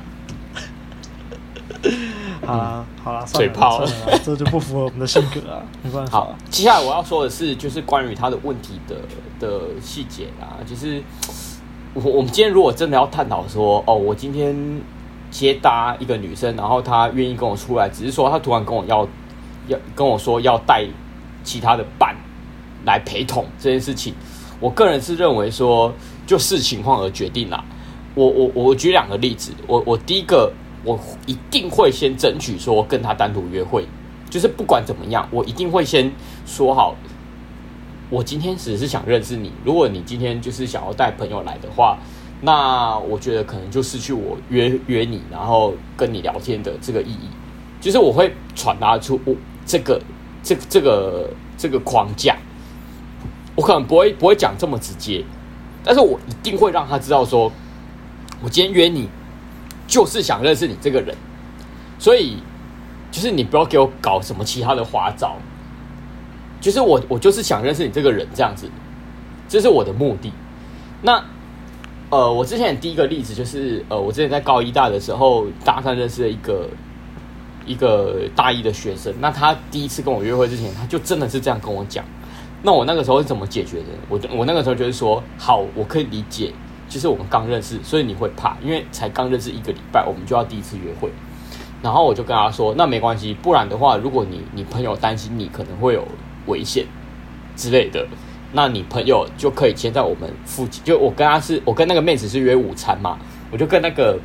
[2.44, 3.88] 好啦，好啦，嘴炮了，
[4.24, 6.10] 这就不符合我们的性格啊，没关系。
[6.10, 8.96] 好，接下来我要说的是，就是关于他的问题的
[9.38, 11.00] 的细节啊，就是
[11.92, 14.56] 我我们今天如果真的要探讨说，哦，我今天。
[15.34, 19.06] 接搭一个女生，然后她愿意跟我出来，只是说她突然跟我要，
[19.66, 20.86] 要跟我说要带
[21.42, 22.14] 其他的伴
[22.84, 24.14] 来陪同这件事情，
[24.60, 25.92] 我个人是认为说
[26.24, 27.64] 就视情况而决定啦。
[28.14, 30.52] 我我我举两个例子，我我第一个
[30.84, 33.84] 我一定会先争取说跟她单独约会，
[34.30, 36.12] 就是不管怎么样，我一定会先
[36.46, 36.94] 说好，
[38.08, 41.98] 我今天只是想认识你，如果你今天就是想要带朋友来的话。
[42.46, 47.30] 那我觉得可能就失去我约约你，然后跟你聊天的这个意义，
[47.80, 49.98] 就是我会传达出我这个
[50.42, 52.36] 这这个这个框架，
[53.56, 55.24] 我可能不会不会讲这么直接，
[55.82, 57.50] 但是我一定会让他知道说，
[58.42, 59.08] 我今天约你
[59.86, 61.16] 就是想认识你这个人，
[61.98, 62.36] 所以
[63.10, 65.36] 就是你不要给我搞什么其他的花招，
[66.60, 68.68] 就是我我就是想认识你这个人这样子，
[69.48, 70.30] 这是我的目的，
[71.00, 71.24] 那。
[72.14, 76.68] 呃，我之前第一个例子就是，呃，我之前在高一大的时候，搭讪认识了一个
[77.66, 79.12] 一个大一的学生。
[79.20, 82.04] 那他第一次跟我约会之前，他就真的是这样跟我讲。
[82.62, 83.86] 那我那个时候是怎么解决的？
[84.08, 86.52] 我我那个时候就是说，好，我可以理解，
[86.88, 91.10] 就是我们刚认识，所以你会怕，因为才刚认识一个礼拜，我们就要第一次约会。
[91.82, 96.06] 然后我就跟他说，那没关系，不然的话，如果你你朋友担心你可能会有
[96.46, 96.86] 危险
[97.56, 98.06] 之类的。
[98.56, 103.18] 那你朋友就可以先在我们附近，就我跟他是，我跟那个妹子是约午餐嘛，
[103.50, 104.16] 我就跟那个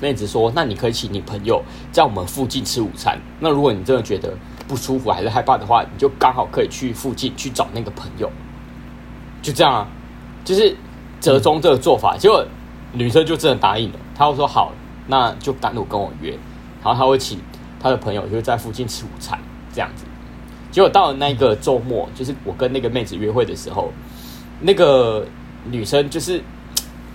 [0.00, 3.20] 妹子说，那你可以请你朋友在我们附近吃午餐。
[3.38, 4.34] 那如果你真的觉得
[4.66, 8.32] 不舒服还是害怕的话，你就刚好可以去附近去找那个朋友。
[9.42, 9.86] 就这样啊，
[10.42, 10.74] 就是
[11.20, 12.42] 折中这个做法，结果
[12.94, 14.72] 女生就真的答应了，她会说好，
[15.06, 16.30] 那就单独跟我约，
[16.82, 17.38] 然后她会请
[17.78, 19.38] 她的朋友就在附近吃午餐，
[19.70, 20.06] 这样子。
[20.70, 23.92] 结果到了那个周末，就是我跟那个妹子约会的时候，
[24.60, 25.26] 那个
[25.70, 26.40] 女生就是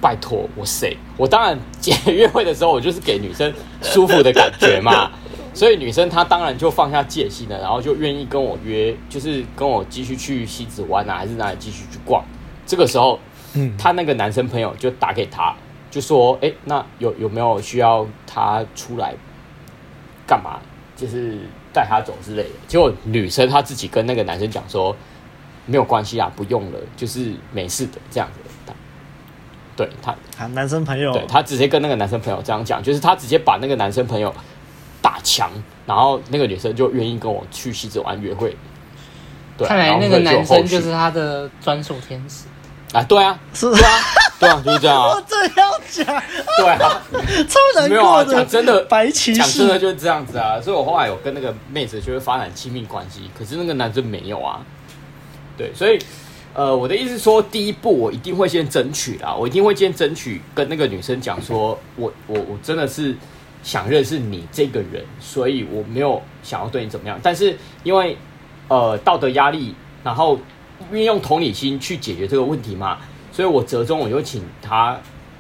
[0.01, 0.97] 拜托我谁？
[1.17, 1.57] 我当然
[2.07, 5.11] 约会的时候，我就是给女生舒服的感觉嘛。
[5.53, 12.21] 所以女生她当然就放下戒心了，然后就愿意跟我约，就是跟我继续去西子湾啊，还是哪里继续去逛。
[12.65, 13.17] 这个时候，
[13.53, 15.55] 嗯，她那个男生朋友就打给她，
[15.89, 19.15] 就说：“哎，那有有没有需要她出来
[20.27, 20.59] 干嘛？
[20.97, 21.39] 就是
[21.75, 24.95] 带她走之类的。”结果女生她自己跟那个男生讲说
[25.67, 28.39] ：“没有关系啊，不用了，就是没事的这样子。”
[29.75, 34.33] 对他，啊，男生朋友，对他直接跟那个男生朋友这样讲，就是他直接把那个男生朋友。
[35.01, 35.51] 打墙，
[35.85, 38.57] 然后那个女生就愿意跟我去西子湾约会。
[39.55, 42.45] 对，看来那个男生就是他的专属天使
[42.95, 43.03] 啊！
[43.03, 43.99] 对啊，是啊，
[44.39, 45.09] 对啊，就是这样啊。
[45.15, 46.23] 我这样讲，
[46.57, 47.01] 对啊，
[47.49, 48.31] 超难过的。
[48.31, 50.59] 讲、啊、真的，白骑士讲真的就是这样子啊。
[50.61, 54.61] 所以我后来有跟那个妹子就会发展亲密关系，可是那个男生没有啊。
[55.57, 55.99] 对，所以
[56.53, 63.15] 呃，我的意思是说，第一步我一定会先争取啦，我一定会先争取跟那个女生讲说，我我我真的是。
[63.63, 67.19] 想认识你这个人，所以我没有想要对你怎么样。
[67.23, 68.15] 但是因为
[68.67, 70.37] 呃道德压力，然后
[70.91, 72.99] 运用同理心去解决这个问题嘛，
[73.31, 74.97] 所以我折中，我就请他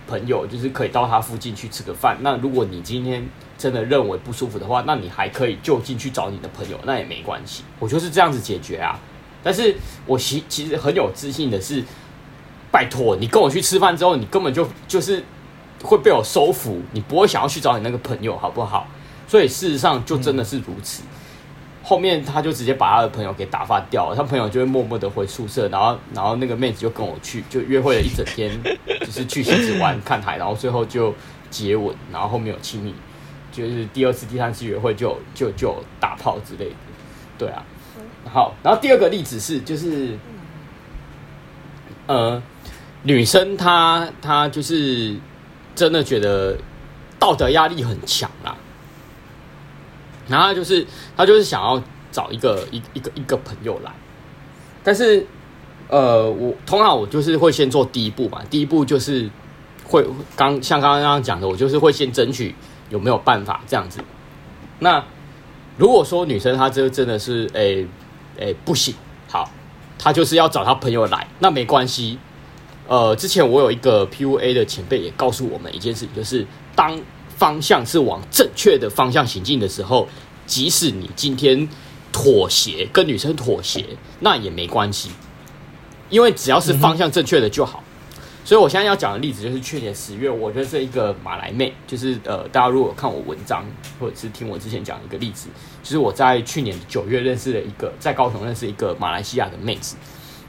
[0.07, 2.17] 朋友，就是可以到他附近去吃个饭。
[2.21, 7.63] 那如果你今天真的认为不舒服的话，那你还可以就近去找你的朋友，那也没关系。
[7.79, 8.99] 我就是这样子解决啊。
[9.43, 11.83] 但是我其其实很有自信的是，
[12.71, 15.23] 拜托你跟我去吃饭之后，你根本就就是。
[15.83, 18.87] 会被我收服，你不会想要去找你那个朋友，好不好？
[19.27, 21.03] 所以事实上就真的是如此。
[21.03, 21.07] 嗯、
[21.85, 28.51] 后面他就直接把他的朋友给打发掉了，他朋友就会默默的回宿舍，然后然后那个妹子就跟我去，就约会了一整天，
[28.99, 31.13] 就是去西子湾看海，然后最后就
[31.51, 32.93] 接吻，然后后面有亲密，
[33.51, 36.75] 就是第二次、第三次约会就就就打炮之类的，
[37.37, 37.63] 对啊。
[38.33, 40.17] 好，然后第二个例子是就是，
[42.07, 42.41] 呃，
[43.03, 45.15] 女生她她就是。
[45.75, 46.57] 真的觉得
[47.19, 48.55] 道德压力很强啦，
[50.27, 50.85] 然后就是
[51.15, 53.91] 他就是想要找一个一一个一个朋友来，
[54.83, 55.25] 但是
[55.87, 59.29] 呃，我通常我就是会先做第一步嘛，第一步就是
[59.83, 62.55] 会刚像刚刚刚讲的，我就是会先争取
[62.89, 63.99] 有没有办法这样子。
[64.79, 65.03] 那
[65.77, 67.85] 如果说女生她这真的是诶
[68.37, 68.95] 诶、不行，
[69.29, 69.49] 好，
[69.97, 72.17] 她就是要找她朋友来，那没关系。
[72.87, 76.99] 呃，之前我有一个 PUA 的前辈也告诉我们一件事情，就是当
[77.37, 80.07] 方向是往正确的方向行进的时候，
[80.45, 81.67] 即使你今天
[82.11, 83.85] 妥协，跟女生妥协，
[84.19, 85.09] 那也没关系，
[86.09, 87.83] 因为只要是方向正确的就好。
[88.43, 93.65] 所以我现在要讲的例子就是去年十月，我认识一个马来妹，就是呃，大家如果看我文章
[93.99, 95.47] 或者是听我之前讲一个例子，
[95.81, 99.95] 就是我在去年九月认识了一个在高雄认识一个马来西亚的妹子，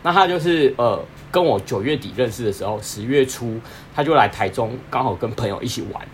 [0.02, 1.02] 那她就是呃。
[1.28, 3.60] 跟我九月底认识的时候，十月初
[3.94, 6.08] 他就来台中，刚好跟朋友一起玩，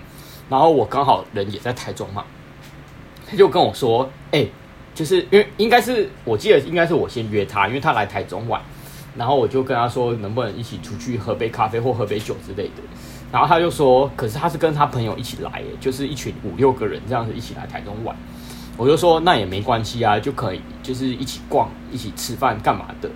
[0.53, 2.23] 然后我刚好人也在台中嘛，
[3.27, 4.47] 他就跟我说：“哎、
[4.95, 8.61] 就是因为应该是我记得应该是我先约他，因为他来台中玩，
[9.17, 12.83] 然后我就跟他说能不能一起出去喝杯咖啡或喝杯酒之类的，
[13.33, 18.15] 然后他就说，可是他是跟他朋友一起来，就是一群五六个人这样子一起来台中玩，
[18.77, 23.11] 我就说那也没关系啊，就可以就是一起逛、一起吃饭干嘛的。”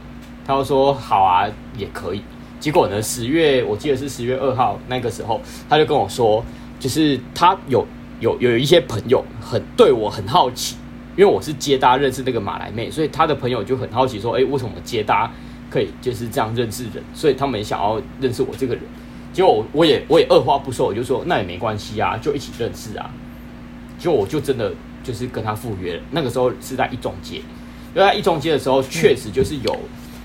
[0.46, 1.46] 他就说好啊，
[1.77, 2.22] 也可以。
[2.59, 6.42] 结果呢，十月我记得是十月二号那个时候，他就跟我说，
[6.78, 7.86] 就是他有
[8.20, 10.76] 有有一些朋友很对我很好奇，
[11.16, 15.30] 因为我是接搭认识那个马来妹，所以他的朋友就很好奇说，哎，为什么接搭
[15.70, 17.02] 可以就是这样认识人？
[17.14, 18.82] 所以他们也想要认识我这个人。
[19.32, 23.10] 结果我也我也二话不说，我就说那也没关系啊，就一起认识啊。
[23.98, 26.02] 结果我就真的就是跟他赴约了。
[26.10, 27.36] 那个时候是在一中街，
[27.94, 29.78] 因为在一中街的时候确实就是有。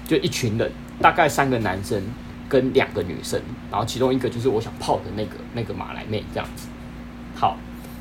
[0.07, 2.03] 就一群人，大概三个男生
[2.51, 6.67] 跟两个女生，然后其中一个就是我想泡的那个那个马来妹这样子。
[7.33, 7.55] 好，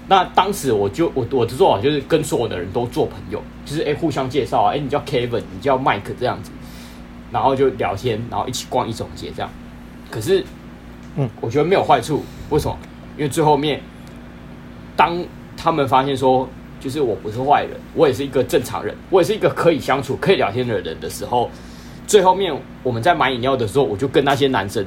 [0.08, 6.50] 那当时我就我我的做法就是跟所有的人都做朋友，就是哎、欸、互相介绍啊，哎、欸、你叫 Kevin，你叫 Mike 这样子，
[7.30, 9.48] 然后就聊天，然后一起逛一中街这样。
[10.10, 10.44] 可是，
[11.14, 12.76] 嗯，我觉得没有坏处，为什么？
[13.16, 13.80] 因为最后面，
[14.96, 15.16] 当
[15.56, 16.48] 他们发现说，
[16.80, 21.48] 就是我不是坏人，我也是一个正常人，我也是一个可以相处、可以聊天的人的时候。
[22.10, 22.52] 最后面
[22.82, 24.84] 我们在买饮料的时候，我就跟那些男生，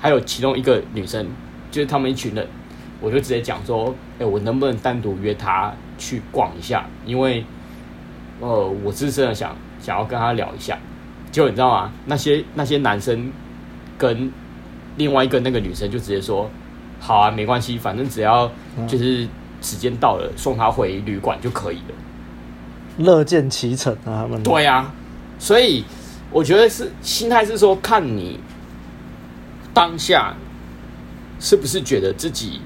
[0.00, 1.24] 还有其中一个女生，
[1.70, 2.44] 就是他们一群人，
[3.00, 6.84] 我就直接讲说，哎，我能不能单独约她去逛一下？
[7.06, 7.44] 因为，
[8.40, 10.76] 呃，我是真的想想要跟她聊一下。
[11.30, 11.92] 结果你知道吗？
[12.06, 13.30] 那些那些男生
[13.96, 14.28] 跟
[14.96, 16.50] 另外一个那个女生就直接说，
[16.98, 18.50] 好啊，没关系，反正只要
[18.88, 19.24] 就是
[19.62, 21.94] 时间到了，送她回旅馆就可以了。
[22.96, 24.92] 乐见其成啊，他们对啊，
[25.38, 25.84] 所以
[26.30, 28.38] 我觉得是心态是说，看你
[29.72, 30.34] 当下
[31.40, 32.60] 是不是觉得自己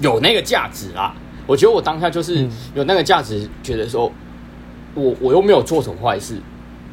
[0.00, 1.14] 有那个价值啊？
[1.46, 4.12] 我觉得我当下就是有那个价值，觉得说
[4.94, 6.38] 我我又没有做什么坏事，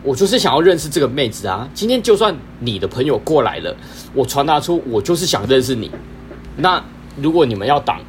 [0.02, 1.70] 我就是想要认识这个妹子啊。
[1.76, 3.76] 今天就算你的朋友过来了，
[4.14, 5.92] 我传达出我就是想认识你。
[6.56, 6.84] 那
[7.18, 8.00] 如果你们要挡，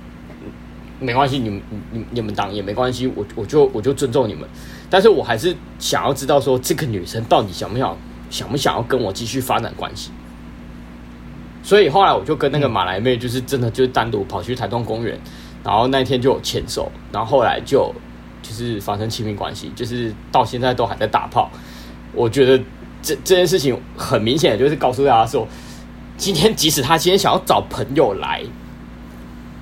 [1.01, 1.63] 没关系，你们
[1.93, 4.49] 你你们挡也没关系，我我就我就尊重你们。
[4.91, 7.97] 但是我还是想要知道说，这个女生到底想不想
[8.31, 10.11] 想不想要跟我继续发展关系。
[11.63, 15.19] 所以后来我就跟那个马来妹，就是真的就是单独跑去台东公园，
[15.63, 17.95] 然后那天就有牵手，然后后来就
[18.43, 21.51] 就是发生亲密关系，就是到现在都还在打炮。
[22.15, 22.59] 我觉得
[23.03, 25.47] 这这件事情很明显的就是告诉大家说，
[26.17, 28.43] 今天即使他今天想要找朋友来，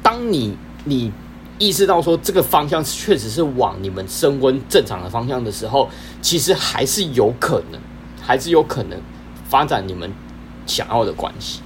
[0.02, 1.12] 当你你。
[1.58, 5.88] 意识到说这个方向确实是往你们升温正常的方向的时候，
[6.20, 7.80] 其实还是有可能，
[8.20, 9.00] 还是有可能
[9.48, 10.12] 发展你们
[10.66, 11.60] 想要的关系。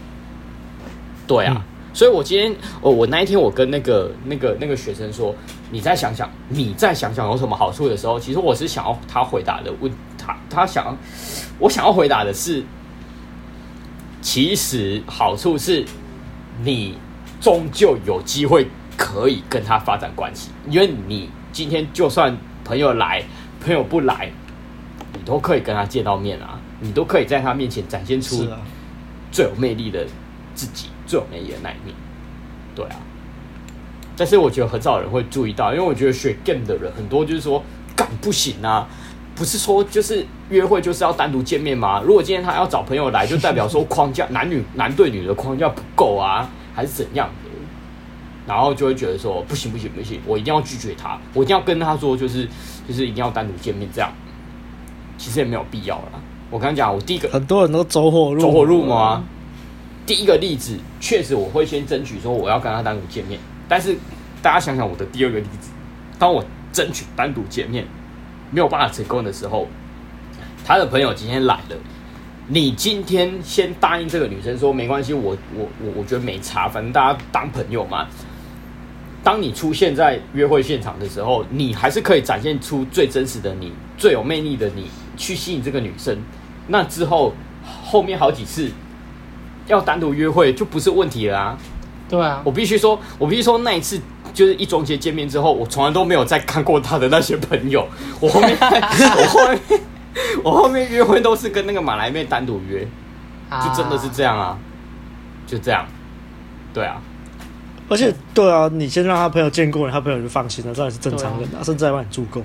[1.26, 1.62] 对啊，嗯、
[1.92, 5.34] 所以我今天我我那一天我跟那个那个那个学生说，
[5.70, 10.96] 你再想想，你再想想有什么好处的时候，其实我是想要他回答的问他，他想
[11.58, 12.62] 我想要回答的是，
[14.20, 15.84] 其实好处是
[16.62, 16.96] 你
[17.40, 18.68] 终究有机会。
[19.00, 23.24] 可以跟他发展关系，因为你今天就算朋友来，
[23.64, 24.30] 朋友不来，
[25.14, 28.46] 你都可以跟他见到面啊，你都可以在他面前展现出
[29.32, 30.06] 最有魅力的
[30.54, 31.94] 自己，最有魅力的那一面。
[32.76, 32.96] 对啊，
[34.18, 37.64] 但是我觉得很少人会注意到，因为我觉得学 game 的人很多就是说，
[37.96, 38.86] 干不行啊，
[39.34, 42.02] 不是说就是约会就是要单独见面吗？
[42.04, 47.28] 如果今天他要找朋友来，就代表说框架男女男对女的框架不够啊，还是怎样？
[48.46, 52.48] 然后就会觉得说不行不行不行，我一定要拒绝他，我一定要跟他说，就是
[52.88, 54.10] 就是一定要单独见面这样，
[55.18, 56.20] 其实也没有必要啦。
[56.50, 59.22] 我刚刚讲，我第一个很多人都走火入走火入魔啊。
[60.06, 63.38] 第一个例子确实我会先争取说我要跟他单独见面，
[63.68, 63.96] 但是
[64.42, 65.70] 大家想想我的第二个例子，
[66.18, 67.86] 当我争取单独见面
[68.50, 69.68] 没有办法成功的时候，
[70.64, 71.76] 他的朋友今天来了。
[72.52, 78.08] 你今天先答应这个女生说没关系，我我我我觉得没差，反正大家当朋友嘛。
[79.30, 86.18] 当你出现在约会现场的时候，你还是可以展现出最真实的你，最有魅力的你，去吸引这个女生。
[86.66, 87.32] 那之后
[87.84, 88.68] 后面好几次
[89.68, 91.56] 要单独约会就不是问题了啊。
[92.08, 94.00] 对啊，我必须说，我必须说那一次
[94.34, 97.86] 就是一中街见面之后，我从来都没有再看过他的那些朋友。
[98.18, 99.80] 我后面， 我后面。
[100.42, 102.84] 我后面约会都是跟那个马来妹单独约，
[103.62, 104.58] 就真的是这样啊，
[105.46, 105.86] 就这样，
[106.74, 107.00] 对啊，
[107.90, 112.42] 而且对啊，你先让他朋友见过了，他朋友就放心了，这也是正常人啊，甚至还帮你助攻。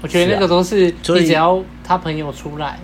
[0.00, 2.78] 我觉得那个都是，你只要他朋友出来，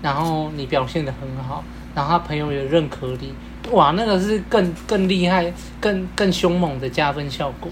[0.00, 1.64] 然后你表现的很好，
[1.94, 3.34] 然后他朋友有认可你，
[3.72, 7.70] 哇，那个是更更厉害、更更凶猛的加分效果，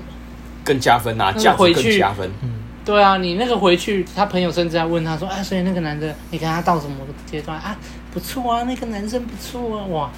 [0.64, 2.50] 更加分啊，加回去加分，嗯。
[2.84, 7.74] 对啊，你那个回去，他朋友甚至在问他说：“啊，所以那个男的，你跟他到什么阶段啊？
[8.12, 10.10] 不错啊，那个男生不错啊，哇！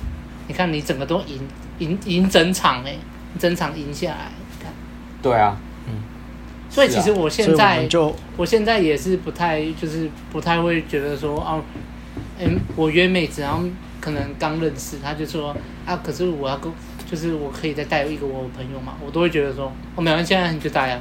[0.49, 1.40] 你看你整个都赢
[1.78, 2.96] 赢赢整场哎，
[3.38, 4.72] 整场赢下来，你看。”
[5.22, 5.56] 对啊，
[5.86, 5.94] 嗯。
[6.68, 11.62] 所以其实我现在，我就我现在也是不太，就是不太会觉得说哦，
[12.38, 13.62] 嗯，我约妹子，然后
[14.00, 15.56] 可能刚认识，他就说
[15.86, 16.70] 啊，可是我要跟，
[17.10, 21.00] 就是我可以再带一个我朋友嘛，我都会觉得说，我没关系，现在你就带啊。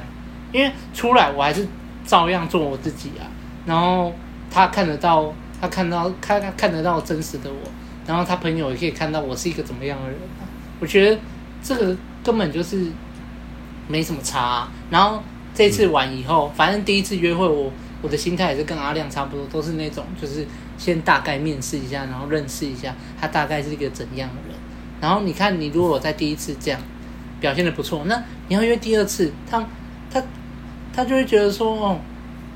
[0.52, 1.66] 因为出来我还是
[2.06, 3.26] 照样做我自己啊，
[3.66, 4.14] 然后
[4.48, 7.58] 他看得到，他看到看看得到真实的我，
[8.06, 10.45] 然后他朋友也可以看到我是一个怎么样的人啊。
[10.80, 11.18] 我觉得
[11.62, 12.86] 这个根本就是
[13.88, 14.72] 没什么差啊。
[14.90, 15.22] 然后
[15.54, 17.72] 这次完以后，反正第一次约会我
[18.02, 20.46] 我的心态也是跟阿亮差不多，都是那种就是
[20.78, 24.58] 先大概面试一下，然后认识一下他大概是一个怎样的人。
[25.00, 26.80] 然后你看你如果在第一次这样
[27.40, 29.64] 表现的不错，那你要约第二次他。
[30.08, 30.22] 他
[30.94, 32.00] 他就会觉得说，哦，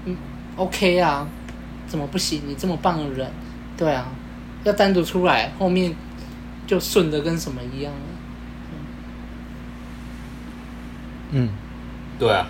[0.05, 0.17] 嗯
[0.57, 1.27] ，OK 啊，
[1.87, 2.41] 怎么不行？
[2.47, 3.29] 你这么棒的人，
[3.77, 4.07] 对啊，
[4.63, 5.95] 要单独出来，后面
[6.67, 8.01] 就顺的跟什么一样了。
[11.31, 11.49] 嗯，
[12.19, 12.47] 对啊。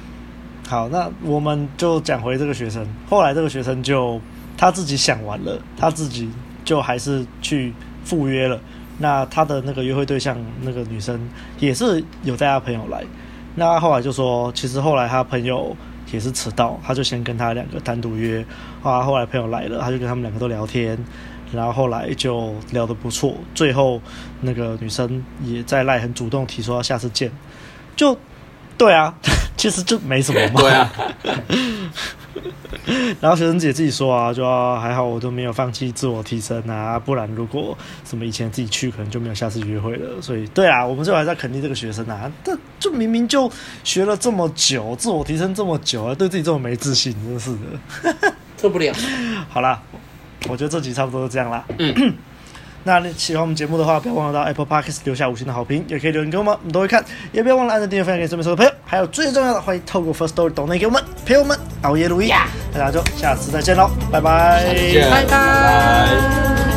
[0.68, 2.87] 好，那我们就讲回这个学生。
[3.09, 4.20] 后来这个学生就
[4.57, 6.31] 他自己想完了，他自己
[6.64, 7.72] 就还是去
[8.05, 8.61] 赴约了。
[8.99, 11.18] 那他的那个约会对象，那个女生
[11.59, 13.03] 也是有带他朋友来。
[13.57, 15.76] 那后来就说，其实后来他朋友
[16.12, 18.45] 也是迟到，他就先跟他两个单独约。
[18.83, 20.97] 啊，后来朋友来了，他就跟他们两个都聊天，
[21.53, 23.35] 然后后来就聊得不错。
[23.55, 24.01] 最后
[24.43, 27.33] 那个女生也在赖很主动提出要下次见。
[27.97, 28.16] 就
[28.81, 29.14] 对啊，
[29.59, 30.61] 其实就没什么嘛。
[30.62, 30.91] 对啊。
[33.20, 34.43] 然后学生姐自己说啊，就
[34.81, 37.76] 还好我都没有放弃自我提升啊，不然如果
[38.09, 40.20] 什么以前自己去，可能就没有下次约会了。
[40.22, 43.53] 所以，对啊，我们最后还在肯定这个学生啊，这就明明就
[43.85, 48.95] 学了这么久，自我提升这么久啊，对自己这么没自信，真是的， 受不了。
[49.51, 49.81] 好啦，
[50.49, 51.62] 我觉得这集差不多就这样啦。
[51.78, 52.14] 嗯。
[52.85, 57.05] 那你喜欢我们节目的话，不要忘了到 Apple Podcast 留下五星的好评，也可以留言给我们，我们都会看。
[57.33, 58.72] 也不要忘了按赞订阅，分享给身边所有朋友。
[58.85, 62.31] 还有最重要的，欢迎透过 First Story 抖内给我们，陪我们熬夜录音。
[62.72, 64.64] 那大家就下次再见喽，拜拜，
[65.11, 66.69] 拜拜。